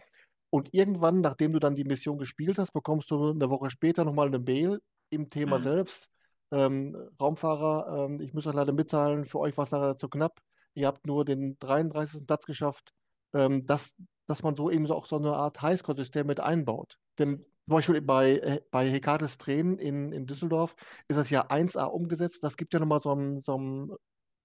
[0.52, 4.28] Und irgendwann, nachdem du dann die Mission gespielt hast, bekommst du eine Woche später nochmal
[4.28, 5.64] eine Mail im Thema Mhm.
[5.64, 6.08] selbst.
[6.54, 10.40] Ähm, Raumfahrer, ähm, ich muss euch leider mitteilen, für euch war es leider zu knapp.
[10.76, 12.28] Ihr habt nur den 33.
[12.28, 12.94] Platz geschafft,
[13.34, 13.96] ähm, dass,
[14.28, 17.00] dass man so eben auch so eine Art Highscore-System mit einbaut.
[17.18, 20.76] Denn zum Beispiel bei, äh, bei Hekates Tränen in, in Düsseldorf
[21.08, 22.44] ist das ja 1A umgesetzt.
[22.44, 23.98] Das gibt ja nochmal so einem, so einem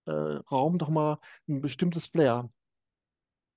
[0.06, 0.12] äh,
[0.50, 2.50] Raum nochmal ein bestimmtes Flair.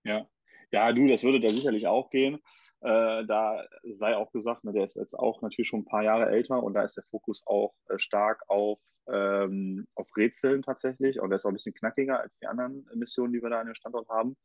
[0.04, 0.28] Ja.
[0.71, 2.39] Ja, du, das würde da sicherlich auch gehen.
[2.81, 6.29] Äh, da sei auch gesagt, ne, der ist jetzt auch natürlich schon ein paar Jahre
[6.29, 11.19] älter und da ist der Fokus auch äh, stark auf, ähm, auf Rätseln tatsächlich.
[11.19, 13.67] Und der ist auch ein bisschen knackiger als die anderen Missionen, die wir da an
[13.67, 14.36] dem Standort haben.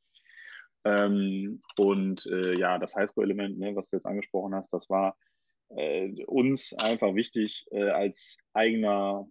[0.84, 5.16] Ähm, und äh, ja, das Highscore-Element, ne, was du jetzt angesprochen hast, das war
[5.70, 9.26] äh, uns einfach wichtig äh, als eigener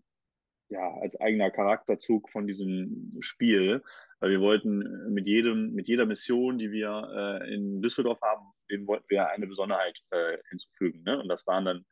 [0.69, 3.83] ja, als eigener Charakterzug von diesem Spiel,
[4.19, 8.87] weil wir wollten mit jedem, mit jeder Mission, die wir äh, in Düsseldorf haben, den
[8.87, 11.03] wollten wir eine Besonderheit äh, hinzufügen.
[11.03, 11.19] Ne?
[11.19, 11.85] Und das waren dann,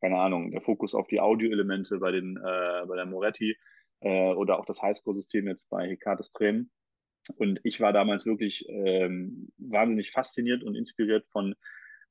[0.00, 3.56] keine Ahnung, der Fokus auf die Audioelemente bei den, äh, bei der Moretti
[4.00, 6.70] äh, oder auch das Highscore-System jetzt bei Hekates Tränen.
[7.36, 11.54] Und ich war damals wirklich ähm, wahnsinnig fasziniert und inspiriert von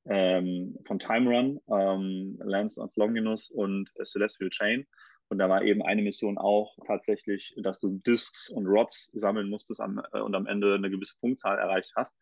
[0.06, 4.86] ähm, von Time Run, ähm, Lands of Longinus und äh, Celestial Chain.
[5.30, 9.80] Und da war eben eine Mission auch tatsächlich, dass du Discs und Rods sammeln musstest
[9.80, 12.18] am, äh, und am Ende eine gewisse Punktzahl erreicht hast.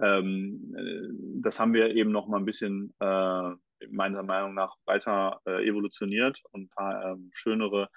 [0.00, 3.50] Ähm, äh, das haben wir eben noch mal ein bisschen äh,
[3.88, 7.88] meiner Meinung nach weiter äh, evolutioniert und ein paar ähm, schönere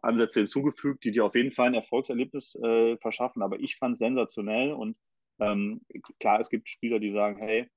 [0.00, 3.42] Ansätze hinzugefügt, die dir auf jeden Fall ein Erfolgserlebnis äh, verschaffen.
[3.42, 4.96] Aber ich fand es sensationell und
[5.40, 5.80] ähm,
[6.20, 7.68] klar, es gibt Spieler, die sagen, hey,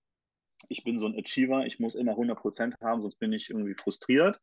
[0.70, 4.40] ich bin so ein Achiever, ich muss immer 100% haben, sonst bin ich irgendwie frustriert.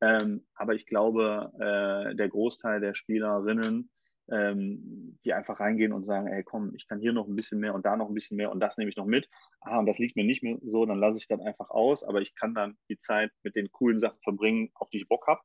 [0.00, 3.90] Ähm, aber ich glaube, äh, der Großteil der Spielerinnen
[4.30, 7.74] ähm, die einfach reingehen und sagen, ey, komm, ich kann hier noch ein bisschen mehr
[7.74, 9.28] und da noch ein bisschen mehr und das nehme ich noch mit.
[9.60, 12.20] Ah, und das liegt mir nicht mehr so, dann lasse ich dann einfach aus, aber
[12.20, 15.40] ich kann dann die Zeit mit den coolen Sachen verbringen, auf die ich Bock habe.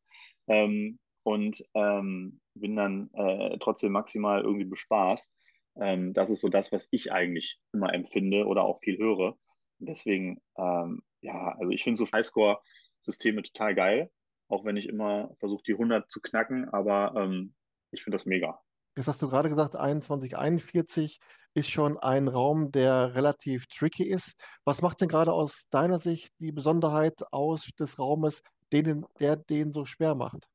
[0.48, 5.36] Ähm, und ähm, bin dann äh, trotzdem maximal irgendwie bespaßt.
[5.80, 9.38] Ähm, das ist so das, was ich eigentlich immer empfinde oder auch viel höre.
[9.80, 14.12] Und deswegen, ähm, ja, also ich finde so Highscore-Systeme total geil,
[14.52, 17.54] auch wenn ich immer versuche, die 100 zu knacken, aber ähm,
[17.92, 18.60] ich finde das mega.
[18.98, 21.20] Jetzt hast du gerade gesagt, 2141
[21.54, 24.38] ist schon ein Raum, der relativ tricky ist.
[24.66, 29.72] Was macht denn gerade aus deiner Sicht die Besonderheit aus des Raumes, den, der den
[29.72, 30.50] so schwer macht?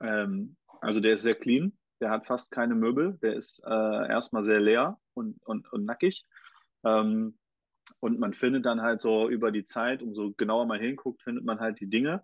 [0.00, 4.42] Ähm, also der ist sehr clean, der hat fast keine Möbel, der ist äh, erstmal
[4.42, 6.24] sehr leer und, und, und nackig.
[6.84, 7.36] Ähm,
[8.00, 11.60] und man findet dann halt so über die Zeit, umso genauer man hinguckt, findet man
[11.60, 12.22] halt die Dinge.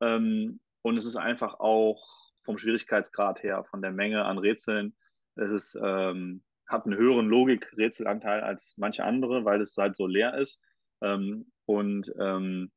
[0.00, 4.94] Ähm, und es ist einfach auch vom Schwierigkeitsgrad her, von der Menge an Rätseln,
[5.38, 10.36] es ist, ähm, hat einen höheren Logik-Rätselanteil als manche andere, weil es halt so leer
[10.36, 10.60] ist.
[11.00, 12.70] Ähm, und ähm,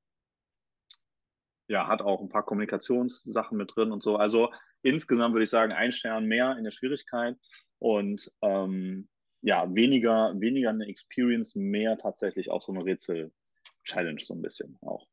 [1.67, 4.17] ja, hat auch ein paar Kommunikationssachen mit drin und so.
[4.17, 4.52] Also
[4.84, 7.38] insgesamt würde ich sagen, ein Stern mehr in der Schwierigkeit
[7.80, 9.10] und ähm,
[9.42, 15.08] ja, weniger, weniger eine Experience, mehr tatsächlich auch so eine Rätsel-Challenge so ein bisschen auch.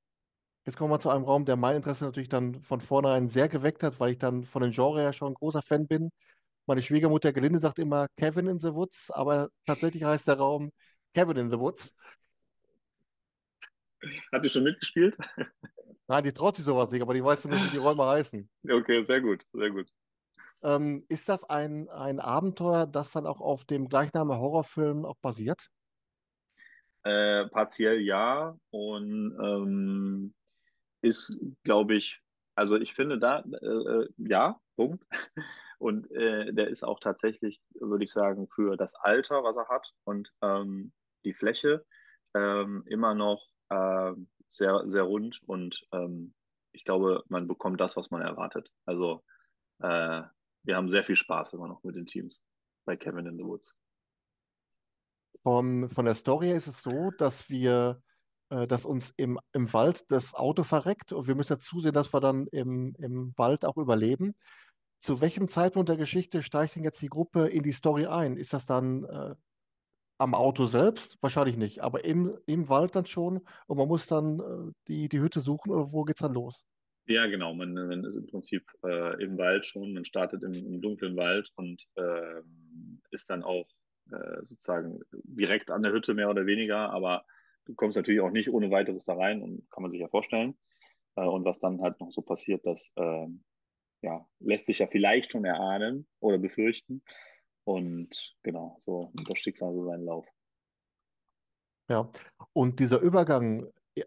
[0.66, 3.82] Jetzt kommen wir zu einem Raum, der mein Interesse natürlich dann von vornherein sehr geweckt
[3.82, 6.10] hat, weil ich dann von dem Genre ja schon ein großer Fan bin.
[6.66, 10.70] Meine Schwiegermutter Gelinde sagt immer Kevin in the Woods, aber tatsächlich heißt der Raum
[11.14, 11.94] Kevin in the Woods.
[14.30, 15.16] Hat die schon mitgespielt?
[16.06, 18.48] Nein, die traut sich sowas nicht, aber die weiß zumindest, wie die Räume heißen.
[18.68, 19.90] Okay, sehr gut, sehr gut.
[20.62, 25.68] Ähm, ist das ein, ein Abenteuer, das dann auch auf dem gleichnamigen Horrorfilm auch basiert?
[27.04, 30.34] Äh, partiell ja und ähm,
[31.00, 32.20] ist, glaube ich,
[32.54, 35.04] also ich finde da, äh, äh ja, Punkt.
[35.80, 39.92] Und äh, der ist auch tatsächlich, würde ich sagen, für das Alter, was er hat
[40.02, 40.92] und ähm,
[41.24, 41.86] die Fläche
[42.34, 46.34] ähm, immer noch ähm, sehr, sehr rund und ähm,
[46.72, 48.72] ich glaube, man bekommt das, was man erwartet.
[48.86, 49.22] Also
[49.80, 50.22] äh,
[50.64, 52.40] wir haben sehr viel Spaß immer noch mit den Teams
[52.84, 53.74] bei Kevin in the Woods.
[55.42, 58.02] Vom, von der Story ist es so, dass wir,
[58.50, 62.12] äh, dass uns im, im Wald das Auto verreckt und wir müssen ja zusehen, dass
[62.12, 64.34] wir dann im, im Wald auch überleben.
[65.00, 68.36] Zu welchem Zeitpunkt der Geschichte steigt denn jetzt die Gruppe in die Story ein?
[68.36, 69.34] Ist das dann äh,
[70.18, 71.22] am Auto selbst?
[71.22, 75.20] Wahrscheinlich nicht, aber im, im Wald dann schon und man muss dann äh, die, die
[75.20, 76.64] Hütte suchen oder wo geht es dann los?
[77.08, 77.54] Ja, genau.
[77.54, 79.94] Man, man ist im Prinzip äh, im Wald schon.
[79.94, 82.42] Man startet im, im dunklen Wald und äh,
[83.10, 83.66] ist dann auch
[84.10, 86.90] äh, sozusagen direkt an der Hütte mehr oder weniger.
[86.90, 87.24] Aber
[87.64, 90.58] du kommst natürlich auch nicht ohne weiteres da rein und kann man sich ja vorstellen.
[91.16, 93.42] Äh, und was dann halt noch so passiert, das ähm,
[94.02, 97.02] ja, lässt sich ja vielleicht schon erahnen oder befürchten.
[97.64, 100.26] Und genau, so das Schicksal so seinen Lauf.
[101.88, 102.10] Ja,
[102.52, 103.66] und dieser Übergang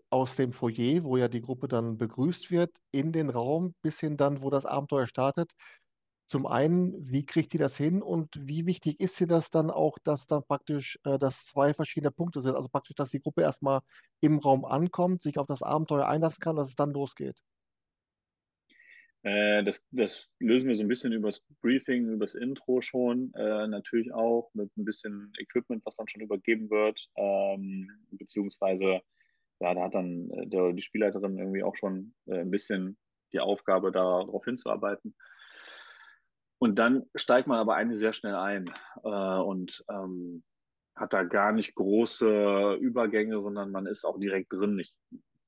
[0.10, 4.18] aus dem Foyer, wo ja die Gruppe dann begrüßt wird, in den Raum, bis hin
[4.18, 5.52] dann, wo das Abenteuer startet.
[6.28, 9.98] Zum einen, wie kriegt die das hin und wie wichtig ist sie das dann auch,
[10.00, 12.56] dass dann praktisch äh, das zwei verschiedene Punkte sind?
[12.56, 13.82] Also praktisch, dass die Gruppe erstmal
[14.22, 17.38] im Raum ankommt, sich auf das Abenteuer einlassen kann, dass es dann losgeht.
[19.24, 24.12] Äh, das, das, lösen wir so ein bisschen übers Briefing, übers Intro schon, äh, natürlich
[24.14, 29.02] auch mit ein bisschen Equipment, was dann schon übergeben wird, ähm, beziehungsweise
[29.62, 32.98] ja, da hat dann äh, der, die Spielleiterin irgendwie auch schon äh, ein bisschen
[33.32, 35.16] die Aufgabe, darauf hinzuarbeiten.
[36.58, 38.70] Und dann steigt man aber eigentlich sehr schnell ein
[39.04, 40.44] äh, und ähm,
[40.96, 44.78] hat da gar nicht große Übergänge, sondern man ist auch direkt drin.
[44.78, 44.94] Ich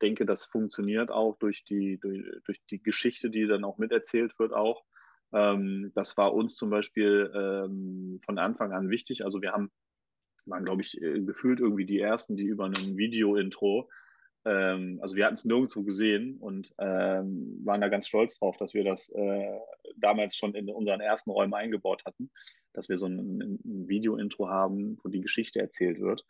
[0.02, 4.54] denke, das funktioniert auch durch die, durch, durch die Geschichte, die dann auch miterzählt wird
[4.54, 4.84] auch.
[5.34, 9.26] Ähm, das war uns zum Beispiel ähm, von Anfang an wichtig.
[9.26, 9.72] Also wir haben,
[10.46, 13.90] waren, glaube ich, äh, gefühlt irgendwie die ersten, die über ein Video-Intro,
[14.46, 18.74] ähm, also wir hatten es nirgendwo gesehen und ähm, waren da ganz stolz drauf, dass
[18.74, 19.60] wir das äh,
[19.98, 22.30] damals schon in unseren ersten Räumen eingebaut hatten,
[22.74, 26.26] dass wir so ein, ein Video-Intro haben, wo die Geschichte erzählt wird.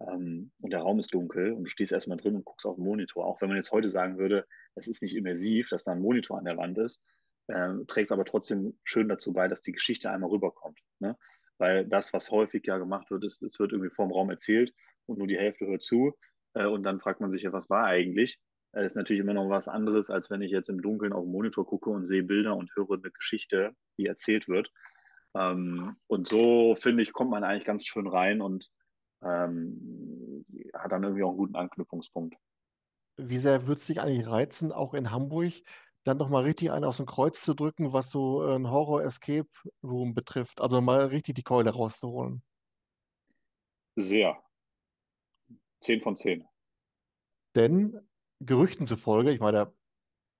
[0.00, 2.84] Ähm, und der Raum ist dunkel und du stehst erstmal drin und guckst auf den
[2.84, 3.24] Monitor.
[3.24, 6.38] Auch wenn man jetzt heute sagen würde, es ist nicht immersiv, dass da ein Monitor
[6.38, 7.02] an der Wand ist,
[7.48, 10.78] äh, trägt es aber trotzdem schön dazu bei, dass die Geschichte einmal rüberkommt.
[10.98, 11.16] Ne?
[11.56, 14.74] Weil das, was häufig ja gemacht wird, ist, es wird irgendwie vorm Raum erzählt
[15.06, 16.14] und nur die Hälfte hört zu.
[16.56, 18.40] Äh, und dann fragt man sich ja, was war eigentlich?
[18.72, 21.24] Das äh, ist natürlich immer noch was anderes, als wenn ich jetzt im Dunkeln auf
[21.24, 24.72] den Monitor gucke und sehe Bilder und höre eine Geschichte, die erzählt wird.
[25.34, 28.70] Ähm, und so, finde ich, kommt man eigentlich ganz schön rein und
[29.22, 32.34] ähm, hat dann irgendwie auch einen guten Anknüpfungspunkt.
[33.18, 35.52] Wie sehr würde es dich eigentlich reizen, auch in Hamburg
[36.04, 40.60] dann nochmal richtig einen aus dem Kreuz zu drücken, was so ein Horror-Escape-Room betrifft.
[40.60, 42.42] Also mal richtig die Keule rauszuholen.
[43.96, 44.40] Sehr.
[45.86, 46.44] Zehn von zehn.
[47.54, 48.00] Denn
[48.40, 49.72] Gerüchten zufolge, ich meine,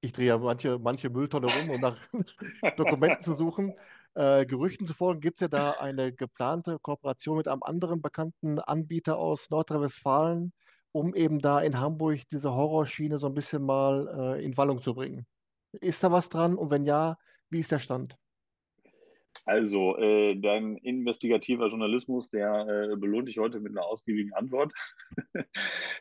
[0.00, 1.96] ich drehe ja manche, manche Mülltonne rum, um nach
[2.76, 3.72] Dokumenten zu suchen.
[4.14, 9.18] Äh, Gerüchten zufolge gibt es ja da eine geplante Kooperation mit einem anderen bekannten Anbieter
[9.18, 10.52] aus Nordrhein-Westfalen,
[10.90, 14.94] um eben da in Hamburg diese Horrorschiene so ein bisschen mal äh, in Wallung zu
[14.94, 15.26] bringen.
[15.72, 16.56] Ist da was dran?
[16.56, 17.18] Und wenn ja,
[17.50, 18.16] wie ist der Stand?
[19.46, 24.72] Also, äh, dein investigativer Journalismus, der äh, belohnt dich heute mit einer ausgiebigen Antwort.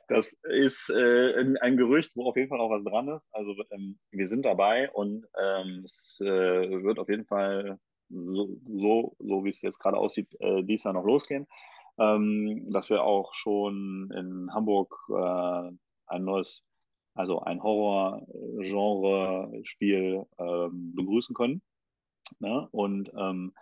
[0.07, 3.29] das ist äh, ein, Gerücht, wo auf jeden Fall auch was dran ist.
[3.33, 7.77] Also, ähm, wir sind dabei und ähm, es äh, wird auf jeden Fall
[8.09, 11.45] so, so, so wie es jetzt gerade aussieht, äh, dies Jahr noch losgehen.
[11.99, 15.69] Ähm, dass wir auch schon in Hamburg äh,
[16.07, 16.63] ein neues,
[17.13, 21.61] also ein Horror-Genre-Spiel ähm, begrüßen können.
[22.39, 22.67] Ne?
[22.71, 23.53] Und ähm,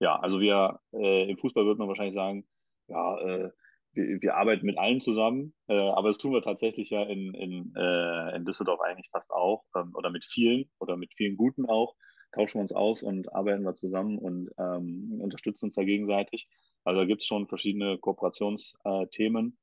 [0.00, 2.46] ja, also wir äh, im Fußball würde man wahrscheinlich sagen,
[2.88, 3.50] ja, äh,
[3.92, 7.74] wir, wir, arbeiten mit allen zusammen, äh, aber das tun wir tatsächlich ja in, in,
[7.76, 11.94] äh, in Düsseldorf eigentlich fast auch ähm, oder mit vielen oder mit vielen Guten auch.
[12.32, 16.48] Tauschen wir uns aus und arbeiten wir zusammen und ähm, unterstützen uns da gegenseitig.
[16.84, 19.56] Also da gibt es schon verschiedene Kooperationsthemen.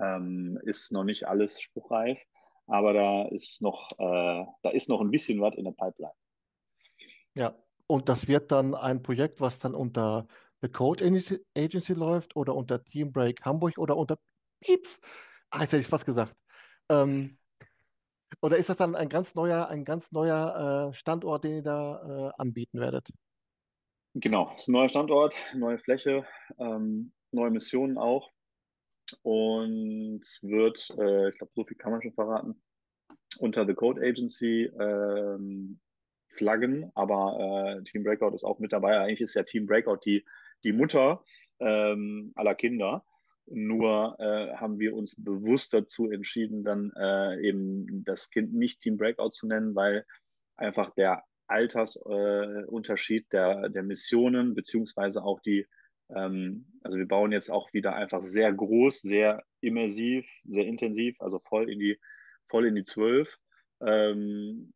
[0.00, 2.18] Ähm, ist noch nicht alles spruchreif,
[2.66, 6.14] aber da ist noch, äh, da ist noch ein bisschen was in der Pipeline.
[7.34, 7.54] Ja,
[7.86, 10.26] und das wird dann ein Projekt, was dann unter
[10.60, 14.18] The Code Agency läuft oder unter Team Break Hamburg oder unter
[14.60, 15.00] Pieps.
[15.50, 16.36] Ah, jetzt hätte ich fast gesagt.
[16.88, 17.38] Ähm,
[18.40, 22.30] oder ist das dann ein ganz neuer, ein ganz neuer äh, Standort, den ihr da
[22.38, 23.10] äh, anbieten werdet?
[24.14, 26.26] Genau, es ist ein neuer Standort, neue Fläche,
[26.58, 28.30] ähm, neue Missionen auch.
[29.22, 32.62] Und wird, äh, ich glaube, so viel kann man schon verraten,
[33.38, 35.80] unter The Code Agency ähm,
[36.32, 38.98] flaggen, aber äh, Team Breakout ist auch mit dabei.
[38.98, 40.24] Eigentlich ist ja Team Breakout die,
[40.64, 41.22] die Mutter
[41.60, 43.04] ähm, aller Kinder.
[43.46, 48.96] Nur äh, haben wir uns bewusst dazu entschieden, dann äh, eben das Kind nicht Team
[48.96, 50.06] Breakout zu nennen, weil
[50.56, 55.66] einfach der Altersunterschied der, der Missionen, beziehungsweise auch die,
[56.14, 61.38] ähm, also wir bauen jetzt auch wieder einfach sehr groß, sehr immersiv, sehr intensiv, also
[61.40, 61.98] voll in die,
[62.48, 63.38] voll in die Zwölf.
[63.80, 64.72] Ähm,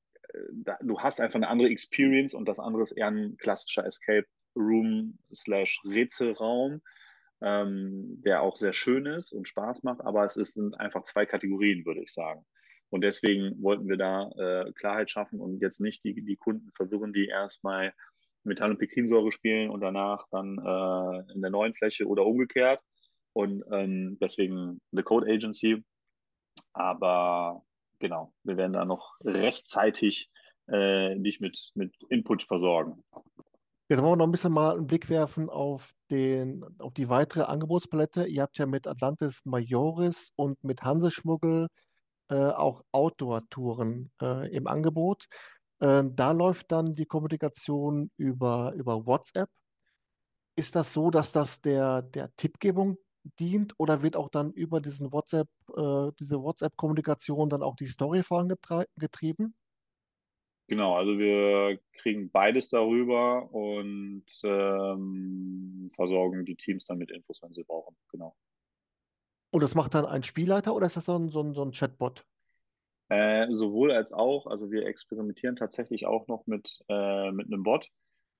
[0.53, 4.27] da, du hast einfach eine andere Experience und das andere ist eher ein klassischer Escape
[4.57, 6.81] Room slash Rätselraum,
[7.43, 11.27] ähm, der auch sehr schön ist und Spaß macht, aber es ist, sind einfach zwei
[11.27, 12.45] Kategorien, würde ich sagen.
[12.89, 17.13] Und deswegen wollten wir da äh, Klarheit schaffen und jetzt nicht die, die Kunden verwirren,
[17.13, 17.93] die erstmal
[18.45, 22.81] Metall- und Pektinsäure spielen und danach dann äh, in der neuen Fläche oder umgekehrt.
[23.33, 25.85] Und ähm, deswegen The Code Agency.
[26.73, 27.63] Aber
[27.99, 30.31] genau, wir werden da noch rechtzeitig
[30.67, 33.05] äh, dich mit, mit Input versorgen.
[33.89, 37.43] Jetzt wollen wir noch ein bisschen mal einen Blick werfen auf, den, auf die weitere
[37.43, 38.27] Angebotspalette.
[38.27, 41.69] Ihr habt ja mit Atlantis Majoris und mit Hanseschmuggel
[42.29, 45.27] äh, auch Outdoor-Touren äh, im Angebot.
[45.79, 49.49] Äh, da läuft dann die Kommunikation über, über WhatsApp.
[50.57, 52.99] Ist das so, dass das der, der Tippgebung
[53.39, 58.23] dient oder wird auch dann über diesen WhatsApp, äh, diese WhatsApp-Kommunikation dann auch die Story
[58.23, 59.55] vorangetrieben?
[60.69, 67.53] Genau, also wir kriegen beides darüber und ähm, versorgen die Teams dann mit Infos, wenn
[67.53, 67.97] sie brauchen.
[68.11, 68.35] Genau.
[69.53, 71.71] Und das macht dann ein Spielleiter oder ist das so ein, so ein, so ein
[71.71, 72.27] Chatbot?
[73.09, 77.89] Äh, sowohl als auch, also wir experimentieren tatsächlich auch noch mit, äh, mit einem Bot,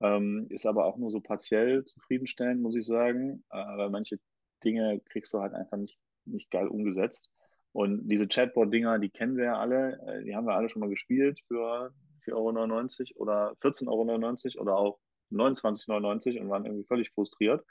[0.01, 4.19] ähm, ist aber auch nur so partiell zufriedenstellend, muss ich sagen, äh, weil manche
[4.65, 7.31] Dinge kriegst du halt einfach nicht, nicht geil umgesetzt.
[7.73, 10.89] Und diese Chatbot-Dinger, die kennen wir ja alle, äh, die haben wir alle schon mal
[10.89, 11.93] gespielt für
[12.25, 14.99] 4,99 Euro oder 14,99 Euro oder auch
[15.31, 17.65] 29,99 Euro und waren irgendwie völlig frustriert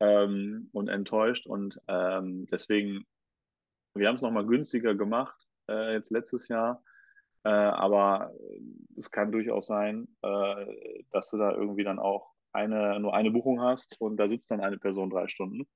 [0.00, 1.46] ähm, und enttäuscht.
[1.46, 3.06] Und ähm, deswegen,
[3.94, 6.82] wir haben es nochmal günstiger gemacht, äh, jetzt letztes Jahr.
[7.44, 8.32] Äh, aber
[8.96, 13.60] es kann durchaus sein, äh, dass du da irgendwie dann auch eine, nur eine Buchung
[13.60, 15.68] hast und da sitzt dann eine Person drei Stunden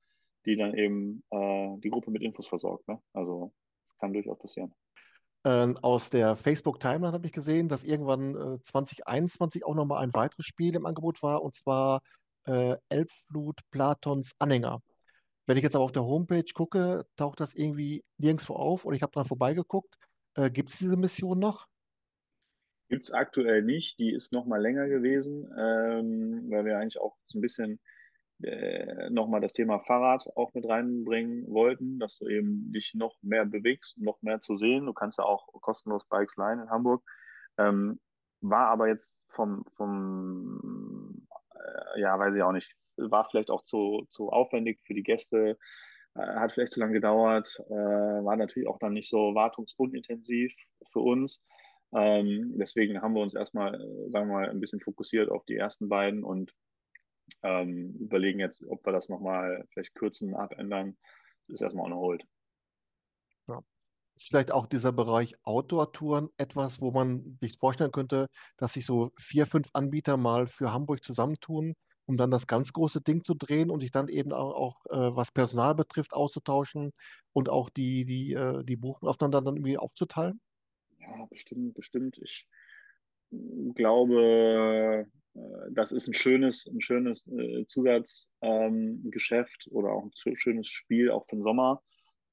[0.47, 2.89] die dann eben äh, die Gruppe mit Infos versorgt.
[2.89, 3.01] Ne?
[3.13, 3.53] Also
[3.87, 4.75] das kann durchaus passieren.
[5.45, 10.45] Ähm, aus der Facebook-Timeline habe ich gesehen, dass irgendwann äh, 2021 auch nochmal ein weiteres
[10.45, 12.03] Spiel im Angebot war, und zwar
[12.45, 14.83] äh, Elbflut Platons Anhänger.
[15.47, 19.03] Wenn ich jetzt aber auf der Homepage gucke, taucht das irgendwie nirgendwo auf oder ich
[19.03, 19.97] habe dran vorbeigeguckt.
[20.37, 21.67] Äh, Gibt es diese Mission noch?
[22.89, 23.99] Gibt es aktuell nicht.
[23.99, 27.81] Die ist noch mal länger gewesen, ähm, weil wir eigentlich auch so ein bisschen
[28.43, 33.45] äh, nochmal das Thema Fahrrad auch mit reinbringen wollten, dass du eben dich noch mehr
[33.45, 34.87] bewegst, noch mehr zu sehen.
[34.87, 37.03] Du kannst ja auch kostenlos Bikes leihen in Hamburg.
[37.59, 38.01] Ähm,
[38.41, 44.07] war aber jetzt vom, vom äh, ja, weiß ich auch nicht, war vielleicht auch zu,
[44.11, 45.59] zu aufwendig für die Gäste,
[46.15, 47.75] äh, hat vielleicht zu lange gedauert, äh,
[48.25, 50.53] war natürlich auch dann nicht so wartungsunintensiv
[50.93, 51.43] für uns.
[51.93, 55.57] Ähm, deswegen haben wir uns erstmal, äh, sagen wir mal, ein bisschen fokussiert auf die
[55.57, 56.53] ersten beiden und
[57.43, 60.97] ähm, überlegen jetzt, ob wir das nochmal vielleicht kürzen, abändern.
[61.47, 62.25] Das ist erstmal on hold.
[63.49, 63.63] Ja.
[64.15, 69.11] Ist vielleicht auch dieser Bereich Outdoor-Touren etwas, wo man sich vorstellen könnte, dass sich so
[69.19, 71.75] vier, fünf Anbieter mal für Hamburg zusammentun,
[72.07, 75.17] um dann das ganz große Ding zu drehen und sich dann eben auch, auch äh,
[75.17, 76.93] was Personal betrifft, auszutauschen
[77.33, 80.41] und auch die, die, äh, die Buchen aufeinander dann irgendwie aufzuteilen?
[80.99, 82.19] Ja, bestimmt, bestimmt.
[82.23, 82.47] Ich
[83.75, 85.07] glaube,
[85.71, 91.27] das ist ein schönes, ein schönes äh, Zusatzgeschäft ähm, oder auch ein schönes Spiel, auch
[91.27, 91.83] für den Sommer.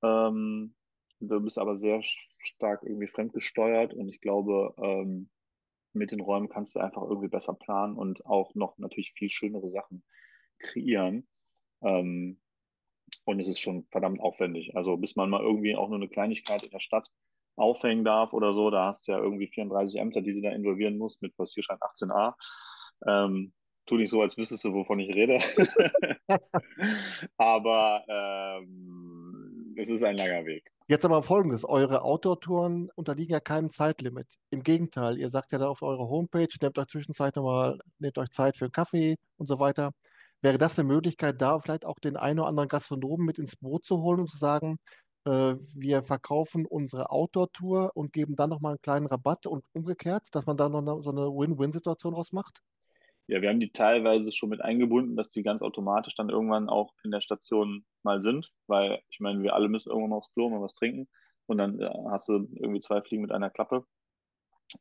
[0.04, 0.76] Ähm,
[1.20, 2.02] du bist aber sehr
[2.40, 5.30] stark irgendwie fremdgesteuert und ich glaube, ähm,
[5.94, 9.70] mit den Räumen kannst du einfach irgendwie besser planen und auch noch natürlich viel schönere
[9.70, 10.04] Sachen
[10.60, 11.28] kreieren.
[11.82, 12.40] Ähm,
[13.26, 14.76] und es ist schon verdammt aufwendig.
[14.76, 17.10] Also bis man mal irgendwie auch nur eine Kleinigkeit in der Stadt
[17.56, 20.98] aufhängen darf oder so, da hast du ja irgendwie 34 Ämter, die du da involvieren
[20.98, 22.36] musst mit Passierschein 18a.
[23.06, 23.54] Ähm,
[23.86, 25.40] tu nicht so, als wüsstest du, wovon ich rede.
[27.38, 30.72] Aber ähm, es ist ein langer Weg.
[30.88, 34.28] Jetzt aber folgendes: Eure Outdoor-Touren unterliegen ja keinem Zeitlimit.
[34.50, 38.32] Im Gegenteil, ihr sagt ja da auf eurer Homepage, nehmt euch Zwischenzeit nochmal, nehmt euch
[38.32, 39.92] Zeit für einen Kaffee und so weiter.
[40.42, 43.86] Wäre das eine Möglichkeit, da vielleicht auch den einen oder anderen Gastronomen mit ins Boot
[43.86, 44.78] zu holen und zu sagen,
[45.26, 50.46] äh, wir verkaufen unsere Outdoor-Tour und geben dann nochmal einen kleinen Rabatt und umgekehrt, dass
[50.46, 52.62] man da noch eine, so eine Win-Win-Situation rausmacht?
[53.30, 56.94] Ja, wir haben die teilweise schon mit eingebunden, dass die ganz automatisch dann irgendwann auch
[57.04, 60.62] in der Station mal sind, weil ich meine, wir alle müssen irgendwann aufs Klo mal
[60.62, 61.10] was trinken
[61.46, 63.86] und dann ja, hast du irgendwie zwei Fliegen mit einer Klappe.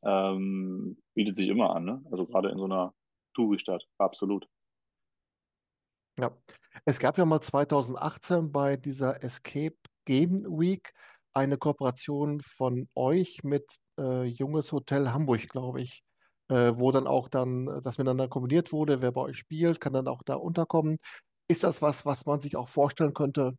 [0.02, 2.04] Ähm, bietet sich immer an, ne?
[2.10, 2.94] Also gerade in so einer
[3.34, 4.48] Touri-Stadt, absolut.
[6.18, 6.30] Ja,
[6.84, 10.92] es gab ja mal 2018 bei dieser Escape Game Week
[11.34, 16.05] eine Kooperation von euch mit äh, Junges Hotel Hamburg, glaube ich
[16.48, 19.02] äh, wo dann auch dann äh, das miteinander kombiniert wurde.
[19.02, 20.98] Wer bei euch spielt, kann dann auch da unterkommen.
[21.48, 23.56] Ist das was, was man sich auch vorstellen könnte,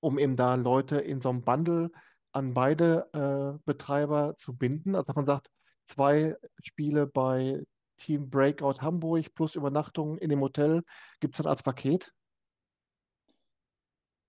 [0.00, 1.90] um eben da Leute in so einem Bundle
[2.32, 4.94] an beide äh, Betreiber zu binden?
[4.94, 5.48] Also dass man sagt,
[5.84, 7.62] zwei Spiele bei
[7.98, 10.82] Team Breakout Hamburg plus Übernachtung in dem Hotel
[11.20, 12.12] gibt es dann als Paket?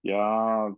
[0.08, 0.74] Ja,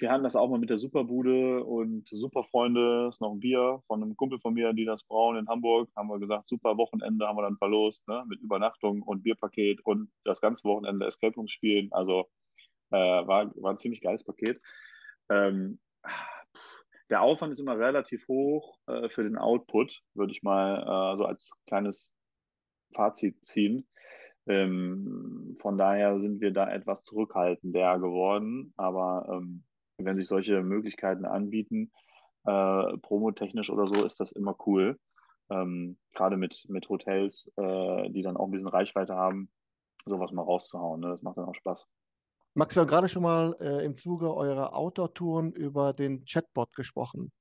[0.00, 4.02] wir hatten das auch mal mit der Superbude und Superfreunde, ist noch ein Bier von
[4.02, 5.88] einem Kumpel von mir, die das brauen in Hamburg.
[5.94, 10.10] Haben wir gesagt, super Wochenende haben wir dann verlost, ne, mit Übernachtung und Bierpaket und
[10.24, 11.92] das ganze Wochenende Escape Rooms spielen.
[11.92, 12.28] Also
[12.90, 14.60] äh, war, war ein ziemlich geiles Paket.
[15.30, 15.78] Ähm,
[17.08, 21.24] der Aufwand ist immer relativ hoch äh, für den Output, würde ich mal äh, so
[21.24, 22.12] als kleines
[22.96, 23.86] Fazit ziehen.
[24.46, 28.72] Ähm, von daher sind wir da etwas zurückhaltender geworden.
[28.76, 29.64] Aber ähm,
[29.98, 31.92] wenn sich solche Möglichkeiten anbieten,
[32.44, 34.98] äh, promotechnisch oder so, ist das immer cool.
[35.50, 39.50] Ähm, Gerade mit, mit Hotels, äh, die dann auch ein bisschen Reichweite haben,
[40.04, 41.00] sowas mal rauszuhauen.
[41.00, 41.08] Ne?
[41.10, 41.88] Das macht dann auch Spaß.
[42.54, 47.32] Max, wir haben gerade schon mal äh, im Zuge eurer Outdoor-Touren über den Chatbot gesprochen.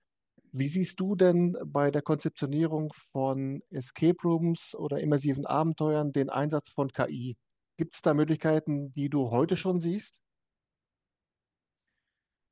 [0.54, 6.70] Wie siehst du denn bei der Konzeptionierung von Escape Rooms oder immersiven Abenteuern den Einsatz
[6.70, 7.38] von KI?
[7.78, 10.22] Gibt es da Möglichkeiten, die du heute schon siehst?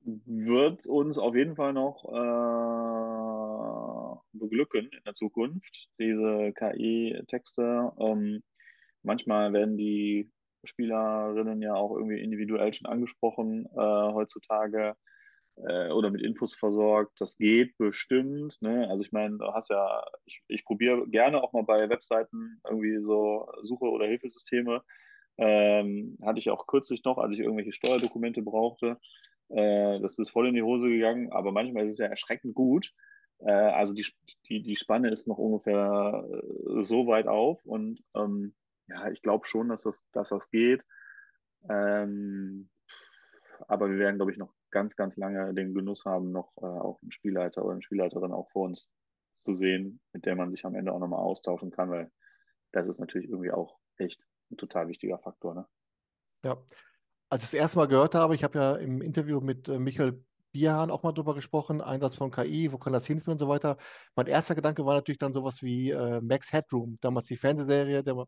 [0.02, 2.40] Wird uns auf jeden Fall noch äh,
[4.32, 7.92] beglücken in der Zukunft, diese KI-Texte.
[8.00, 8.44] Ähm,
[9.04, 10.32] manchmal werden die
[10.64, 14.96] Spielerinnen ja auch irgendwie individuell schon angesprochen äh, heutzutage
[15.68, 17.20] äh, oder mit Infos versorgt.
[17.20, 18.62] Das geht bestimmt.
[18.62, 18.88] Ne?
[18.90, 23.00] Also ich meine, du hast ja, ich, ich probiere gerne auch mal bei Webseiten irgendwie
[23.00, 24.84] so Suche- oder Hilfesysteme.
[25.38, 28.98] Ähm, hatte ich auch kürzlich noch, als ich irgendwelche Steuerdokumente brauchte.
[29.50, 32.94] Äh, das ist voll in die Hose gegangen, aber manchmal ist es ja erschreckend gut.
[33.40, 34.06] Äh, also die,
[34.50, 38.54] die, die Spanne ist noch ungefähr äh, so weit auf und ähm,
[38.88, 40.86] ja, ich glaube schon, dass das, dass das geht.
[41.70, 42.70] Ähm,
[43.68, 47.02] aber wir werden, glaube ich, noch ganz, ganz lange den Genuss haben, noch äh, auch
[47.02, 48.90] einen Spielleiter oder eine Spielleiterin auch vor uns
[49.32, 52.12] zu sehen, mit der man sich am Ende auch nochmal austauschen kann, weil
[52.72, 55.56] das ist natürlich irgendwie auch echt ein total wichtiger Faktor.
[55.56, 55.68] Ne?
[56.44, 56.58] Ja,
[57.30, 60.24] als ich das erste Mal gehört habe, ich habe ja im Interview mit äh, Michael
[60.52, 63.78] Bierhahn auch mal drüber gesprochen, Einsatz von KI, wo kann das hinführen und so weiter.
[64.16, 68.26] Mein erster Gedanke war natürlich dann sowas wie äh, Max Headroom, damals die Fernsehserie, der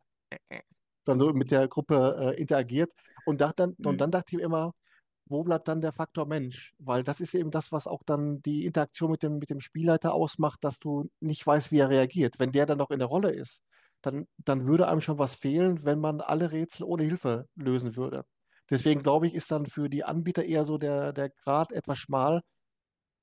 [1.06, 2.94] dann so mit der Gruppe äh, interagiert.
[3.26, 3.86] Und, dann, mhm.
[3.86, 4.74] und dann dachte ich immer,
[5.32, 6.74] wo bleibt dann der Faktor Mensch?
[6.80, 10.14] Weil das ist eben das, was auch dann die Interaktion mit dem, mit dem Spielleiter
[10.14, 12.40] ausmacht, dass du nicht weißt, wie er reagiert.
[12.40, 13.64] Wenn der dann noch in der Rolle ist,
[14.02, 18.26] dann, dann würde einem schon was fehlen, wenn man alle Rätsel ohne Hilfe lösen würde.
[18.70, 22.42] Deswegen glaube ich, ist dann für die Anbieter eher so der, der Grad etwas schmal,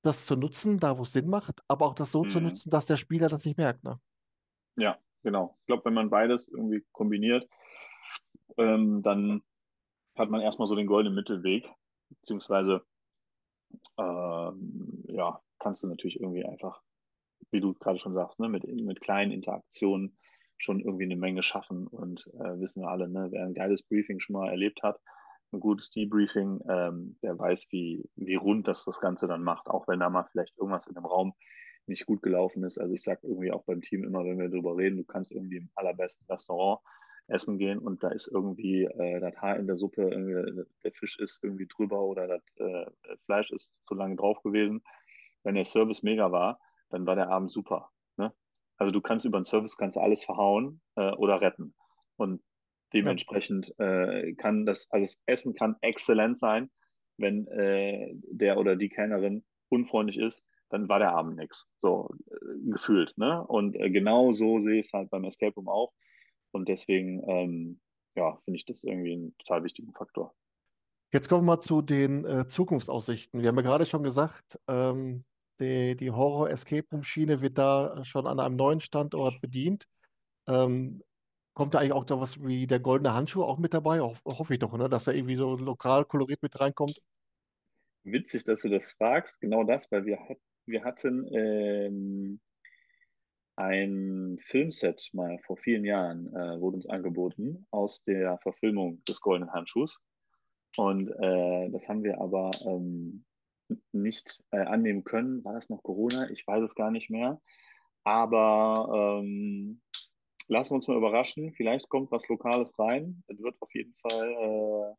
[0.02, 2.40] das zu nutzen, da wo es Sinn macht, aber auch das so zu Mhm.
[2.40, 3.84] nutzen, dass der Spieler das nicht merkt.
[3.84, 4.00] Ne?
[4.76, 5.56] Ja, genau.
[5.60, 7.48] Ich glaube, wenn man beides irgendwie kombiniert,
[8.56, 9.42] ähm, dann
[10.16, 11.68] hat man erstmal so den goldenen Mittelweg,
[12.10, 12.84] beziehungsweise
[13.98, 16.82] ähm, ja, kannst du natürlich irgendwie einfach,
[17.50, 20.16] wie du gerade schon sagst, ne, mit, mit kleinen Interaktionen
[20.56, 24.20] schon irgendwie eine Menge schaffen und äh, wissen wir alle, ne, wer ein geiles Briefing
[24.20, 25.00] schon mal erlebt hat,
[25.52, 29.88] ein gutes Debriefing, ähm, der weiß, wie, wie rund das das Ganze dann macht, auch
[29.88, 31.34] wenn da mal vielleicht irgendwas in dem Raum
[31.86, 32.78] nicht gut gelaufen ist.
[32.78, 35.56] Also ich sage irgendwie auch beim Team immer, wenn wir darüber reden, du kannst irgendwie
[35.56, 36.80] im allerbesten Restaurant
[37.28, 41.18] essen gehen und da ist irgendwie äh, das Haar in der Suppe, irgendwie, der Fisch
[41.18, 42.86] ist irgendwie drüber oder das äh,
[43.26, 44.82] Fleisch ist zu lange drauf gewesen.
[45.44, 46.58] Wenn der Service mega war,
[46.90, 47.90] dann war der Abend super.
[48.16, 48.32] Ne?
[48.76, 51.74] Also du kannst über den Service kannst alles verhauen äh, oder retten.
[52.16, 52.42] Und
[52.92, 56.70] dementsprechend äh, kann das, also das Essen kann exzellent sein,
[57.18, 61.68] wenn äh, der oder die Kellnerin unfreundlich ist, dann war der Abend nichts.
[61.78, 63.16] So äh, gefühlt.
[63.16, 63.44] Ne?
[63.46, 65.92] Und äh, genau so sehe ich es halt beim Escape Room auch.
[66.58, 67.80] Und deswegen, ähm,
[68.16, 70.34] ja, finde ich das irgendwie einen total wichtigen Faktor.
[71.12, 73.40] Jetzt kommen wir mal zu den äh, Zukunftsaussichten.
[73.40, 75.24] Wir haben ja gerade schon gesagt, ähm,
[75.60, 79.84] die, die Horror-Escape-Room-Schiene wird da schon an einem neuen Standort bedient.
[80.48, 81.04] Ähm,
[81.54, 84.00] kommt da eigentlich auch da was wie der goldene Handschuh auch mit dabei?
[84.00, 84.88] Ho hoffe ich doch, ne?
[84.88, 87.00] Dass da irgendwie so lokal koloriert mit reinkommt.
[88.02, 90.18] Witzig, dass du das fragst, genau das, weil wir,
[90.66, 92.40] wir hatten ähm,
[93.58, 99.52] ein Filmset mal vor vielen Jahren, äh, wurde uns angeboten aus der Verfilmung des Goldenen
[99.52, 99.98] Handschuhs.
[100.76, 103.24] Und äh, das haben wir aber ähm,
[103.92, 105.44] nicht äh, annehmen können.
[105.44, 106.30] War das noch Corona?
[106.30, 107.40] Ich weiß es gar nicht mehr.
[108.04, 109.80] Aber ähm,
[110.46, 111.52] lassen wir uns mal überraschen.
[111.54, 113.24] Vielleicht kommt was Lokales rein.
[113.26, 114.94] Es wird auf jeden Fall äh,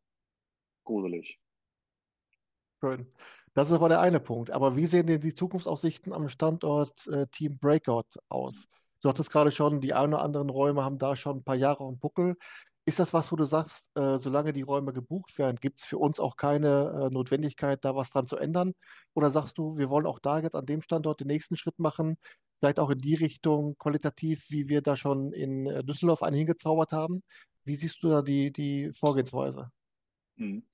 [0.84, 1.40] gruselig.
[2.80, 3.06] Schön.
[3.54, 4.50] Das ist aber der eine Punkt.
[4.50, 8.68] Aber wie sehen denn die Zukunftsaussichten am Standort äh, Team Breakout aus?
[9.02, 11.86] Du hattest gerade schon, die ein oder anderen Räume haben da schon ein paar Jahre
[11.86, 12.36] dem Buckel.
[12.86, 15.98] Ist das was, wo du sagst, äh, solange die Räume gebucht werden, gibt es für
[15.98, 18.74] uns auch keine äh, Notwendigkeit, da was dran zu ändern?
[19.14, 22.18] Oder sagst du, wir wollen auch da jetzt an dem Standort den nächsten Schritt machen,
[22.58, 26.92] vielleicht auch in die Richtung qualitativ, wie wir da schon in äh, Düsseldorf einen hingezaubert
[26.92, 27.22] haben?
[27.64, 29.70] Wie siehst du da die, die Vorgehensweise?
[30.36, 30.64] Hm.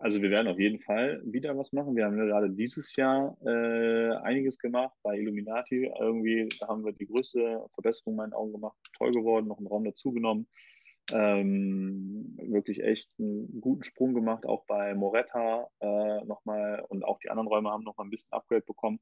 [0.00, 1.94] Also wir werden auf jeden Fall wieder was machen.
[1.94, 5.92] Wir haben ja gerade dieses Jahr äh, einiges gemacht bei Illuminati.
[6.00, 8.78] Irgendwie haben wir die größte Verbesserung in meinen Augen gemacht.
[8.96, 10.48] Toll geworden, noch einen Raum dazugenommen.
[11.12, 17.28] Ähm, wirklich echt einen guten Sprung gemacht, auch bei Moretta äh, nochmal und auch die
[17.28, 19.00] anderen Räume haben nochmal ein bisschen Upgrade bekommen.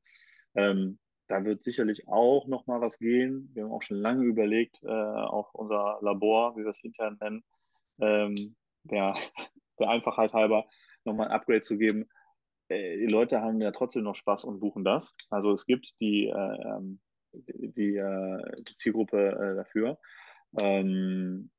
[0.57, 3.51] Ähm, da wird sicherlich auch nochmal was gehen.
[3.55, 7.45] Wir haben auch schon lange überlegt, äh, auch unser Labor, wie wir es intern nennen,
[8.01, 9.15] ähm, der
[9.79, 10.67] der Einfachheit halber
[11.05, 12.09] nochmal ein Upgrade zu geben.
[12.69, 15.17] Äh, die Leute haben ja trotzdem noch Spaß und buchen das.
[15.31, 16.81] Also es gibt die, äh,
[17.33, 19.99] die, die, äh, die, Zielgruppe äh, dafür.
[20.61, 21.51] Ähm,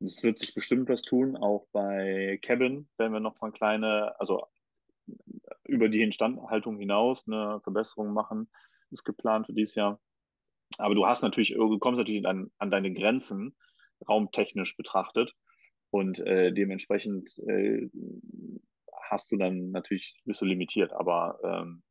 [0.00, 1.36] es wird sich bestimmt was tun.
[1.36, 4.46] Auch bei Cabin werden wir noch mal kleine, also
[5.64, 8.50] über die Instandhaltung hinaus eine Verbesserung machen.
[8.90, 10.00] Ist geplant für dieses Jahr.
[10.78, 13.56] Aber du hast natürlich, du kommst natürlich an, an deine Grenzen,
[14.08, 15.34] raumtechnisch betrachtet.
[15.92, 17.88] Und äh, dementsprechend äh,
[19.02, 21.82] hast du dann natürlich, bist du limitiert, aber ähm,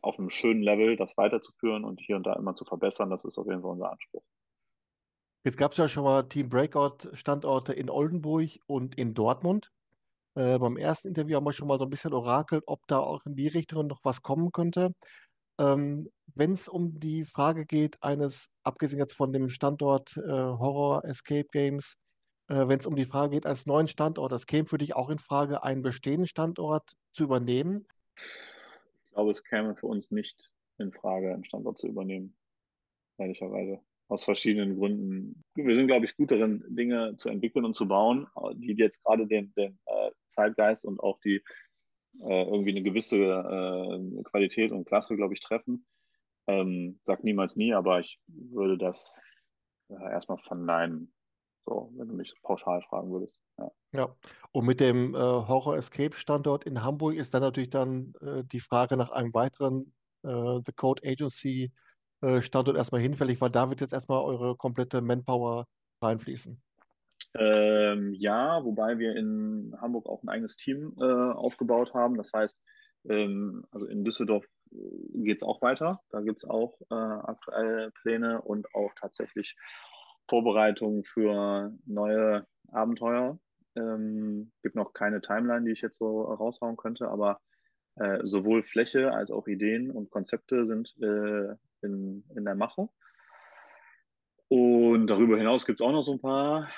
[0.00, 3.36] auf einem schönen Level das weiterzuführen und hier und da immer zu verbessern, das ist
[3.36, 4.24] auf jeden Fall unser Anspruch.
[5.44, 9.70] Jetzt gab es ja schon mal Team Breakout-Standorte in Oldenburg und in Dortmund.
[10.34, 13.26] Äh, beim ersten Interview haben wir schon mal so ein bisschen orakelt, ob da auch
[13.26, 14.94] in die Richtung noch was kommen könnte.
[15.58, 21.04] Ähm, Wenn es um die Frage geht, eines, abgesehen jetzt von dem Standort äh, Horror
[21.04, 21.96] Escape Games,
[22.54, 25.18] wenn es um die Frage geht, als neuen Standort, das käme für dich auch in
[25.18, 27.86] Frage, einen bestehenden Standort zu übernehmen?
[28.16, 32.36] Ich glaube, es käme für uns nicht in Frage, einen Standort zu übernehmen,
[33.18, 33.80] ehrlicherweise.
[34.08, 35.42] Aus verschiedenen Gründen.
[35.54, 38.26] Wir sind, glaube ich, gut darin, Dinge zu entwickeln und zu bauen,
[38.56, 41.42] die jetzt gerade den, den äh, Zeitgeist und auch die
[42.20, 45.86] äh, irgendwie eine gewisse äh, Qualität und Klasse, glaube ich, treffen.
[46.46, 49.18] Ähm, sag niemals nie, aber ich würde das
[49.88, 51.12] äh, erstmal verneinen.
[51.64, 53.38] So, wenn du mich pauschal fragen würdest.
[53.58, 53.70] Ja.
[53.94, 54.16] Ja,
[54.52, 59.10] und mit dem äh, Horror-Escape-Standort in Hamburg ist dann natürlich dann äh, die Frage nach
[59.10, 59.92] einem weiteren
[60.22, 65.66] äh, The Code Agency-Standort erstmal hinfällig, weil da wird jetzt erstmal eure komplette Manpower
[66.00, 66.60] reinfließen.
[67.34, 72.16] Ähm, ja, wobei wir in Hamburg auch ein eigenes Team äh, aufgebaut haben.
[72.16, 72.58] Das heißt,
[73.08, 74.44] ähm, also in Düsseldorf
[75.14, 76.00] geht es auch weiter.
[76.10, 79.56] Da gibt es auch äh, aktuell Pläne und auch tatsächlich
[80.28, 83.38] Vorbereitungen für neue Abenteuer.
[83.74, 87.40] Ähm, gibt noch keine Timeline, die ich jetzt so raushauen könnte, aber
[87.96, 92.88] äh, sowohl Fläche als auch Ideen und Konzepte sind äh, in, in der Mache.
[94.48, 96.68] Und darüber hinaus gibt es auch noch so ein paar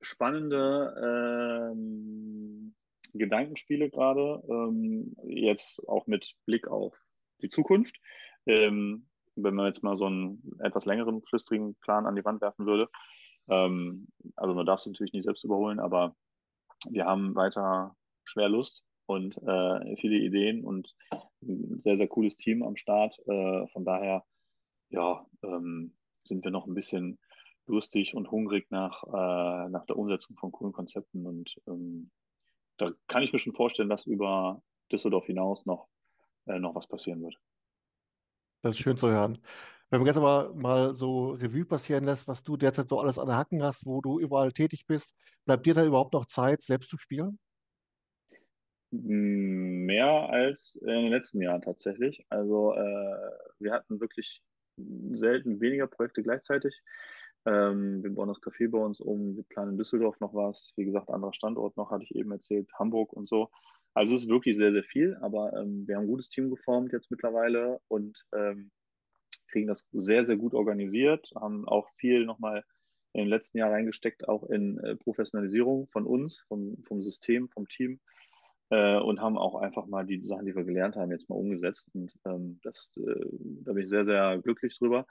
[0.00, 2.74] spannende ähm,
[3.14, 6.94] Gedankenspiele gerade, ähm, jetzt auch mit Blick auf
[7.40, 7.98] die Zukunft.
[8.46, 12.66] Ähm, wenn man jetzt mal so einen etwas längeren, flüstrigen Plan an die Wand werfen
[12.66, 12.88] würde.
[13.48, 16.16] Ähm, also man darf es natürlich nicht selbst überholen, aber
[16.88, 20.94] wir haben weiter schwer Lust und äh, viele Ideen und
[21.42, 23.18] ein sehr, sehr cooles Team am Start.
[23.26, 24.24] Äh, von daher,
[24.90, 27.18] ja, ähm, sind wir noch ein bisschen
[27.66, 31.26] lustig und hungrig nach, äh, nach der Umsetzung von coolen Konzepten.
[31.26, 32.10] Und ähm,
[32.76, 35.88] da kann ich mir schon vorstellen, dass über Düsseldorf hinaus noch,
[36.46, 37.38] äh, noch was passieren wird.
[38.62, 39.38] Das ist schön zu hören.
[39.90, 43.28] Wenn man jetzt aber mal so Revue passieren lässt, was du derzeit so alles an
[43.28, 46.90] der Hacken hast, wo du überall tätig bist, bleibt dir dann überhaupt noch Zeit, selbst
[46.90, 47.38] zu spielen?
[48.90, 52.24] Mehr als in den letzten Jahren tatsächlich.
[52.30, 53.30] Also äh,
[53.60, 54.42] wir hatten wirklich
[55.12, 56.82] selten weniger Projekte gleichzeitig.
[57.44, 60.72] Ähm, wir bauen das Café bei uns um, wir planen in Düsseldorf noch was.
[60.76, 63.50] Wie gesagt, anderer Standort noch, hatte ich eben erzählt, Hamburg und so.
[63.96, 66.92] Also es ist wirklich sehr, sehr viel, aber ähm, wir haben ein gutes Team geformt
[66.92, 68.70] jetzt mittlerweile und ähm,
[69.48, 72.62] kriegen das sehr, sehr gut organisiert, haben auch viel nochmal
[73.14, 77.68] in den letzten Jahren reingesteckt, auch in äh, Professionalisierung von uns, vom, vom System, vom
[77.68, 77.98] Team
[78.68, 81.88] äh, und haben auch einfach mal die Sachen, die wir gelernt haben, jetzt mal umgesetzt.
[81.94, 83.26] Und ähm, das, äh,
[83.64, 85.06] da bin ich sehr, sehr glücklich drüber.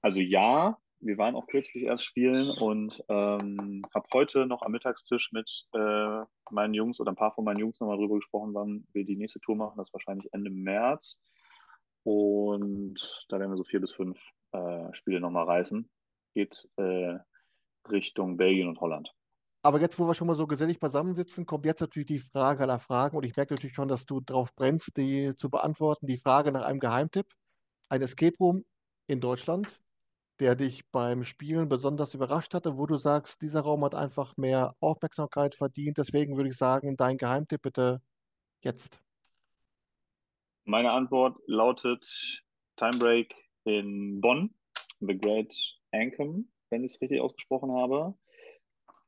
[0.00, 5.32] Also ja, wir waren auch kürzlich erst spielen und ähm, habe heute noch am Mittagstisch
[5.32, 6.20] mit äh,
[6.50, 9.40] meinen Jungs oder ein paar von meinen Jungs nochmal drüber gesprochen, wann wir die nächste
[9.40, 9.78] Tour machen.
[9.78, 11.20] Das ist wahrscheinlich Ende März.
[12.02, 14.18] Und da werden wir so vier bis fünf
[14.52, 15.88] äh, Spiele nochmal reißen.
[16.34, 17.18] Geht äh,
[17.90, 19.12] Richtung Belgien und Holland.
[19.62, 22.78] Aber jetzt, wo wir schon mal so gesellig beisammensitzen, kommt jetzt natürlich die Frage aller
[22.78, 23.16] Fragen.
[23.16, 26.06] Und ich merke natürlich schon, dass du drauf brennst, die zu beantworten.
[26.06, 27.26] Die Frage nach einem Geheimtipp.
[27.88, 28.64] Ein Escape Room
[29.06, 29.80] in Deutschland,
[30.40, 34.74] der dich beim Spielen besonders überrascht hatte, wo du sagst, dieser Raum hat einfach mehr
[34.80, 35.98] Aufmerksamkeit verdient.
[35.98, 38.00] Deswegen würde ich sagen, dein Geheimtipp bitte
[38.62, 39.00] jetzt.
[40.64, 42.42] Meine Antwort lautet
[42.76, 43.34] Time Break
[43.64, 44.54] in Bonn,
[45.00, 45.54] The Great
[45.92, 48.14] Ancham, wenn ich es richtig ausgesprochen habe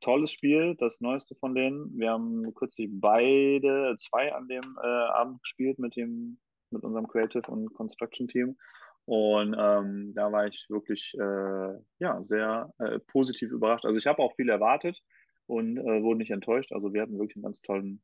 [0.03, 1.97] tolles Spiel, das neueste von denen.
[1.97, 6.37] Wir haben kürzlich beide, zwei an dem äh, Abend gespielt mit dem,
[6.69, 8.57] mit unserem Creative und Construction Team.
[9.05, 13.85] Und ähm, da war ich wirklich äh, ja, sehr äh, positiv überrascht.
[13.85, 15.01] Also ich habe auch viel erwartet
[15.45, 16.71] und äh, wurde nicht enttäuscht.
[16.71, 18.01] Also wir hatten wirklich einen ganz tollen,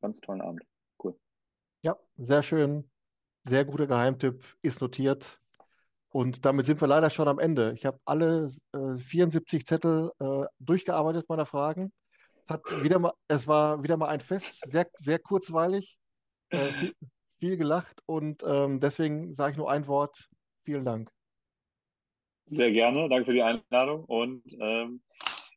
[0.00, 0.62] ganz tollen Abend.
[1.02, 1.16] Cool.
[1.82, 2.90] Ja, sehr schön.
[3.44, 5.40] Sehr guter Geheimtipp, ist notiert.
[6.10, 7.72] Und damit sind wir leider schon am Ende.
[7.74, 11.92] Ich habe alle äh, 74 Zettel äh, durchgearbeitet meiner Fragen.
[12.42, 15.98] Es, hat wieder mal, es war wieder mal ein Fest, sehr, sehr kurzweilig,
[16.48, 16.94] äh, viel,
[17.38, 20.28] viel, gelacht und ähm, deswegen sage ich nur ein Wort.
[20.64, 21.10] Vielen Dank.
[22.46, 25.02] Sehr gerne, danke für die Einladung und ähm,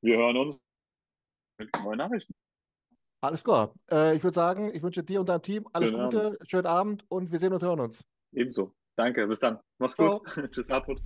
[0.01, 0.61] wir hören uns
[1.57, 2.33] mit neuen Nachrichten.
[3.21, 3.73] Alles klar.
[3.89, 6.49] Äh, ich würde sagen, ich wünsche dir und deinem Team alles schönen Gute, Abend.
[6.49, 8.03] schönen Abend und wir sehen und hören uns.
[8.33, 8.73] Ebenso.
[8.95, 9.59] Danke, bis dann.
[9.77, 10.21] Mach's gut.
[10.51, 11.01] Tschüss, Hartmut.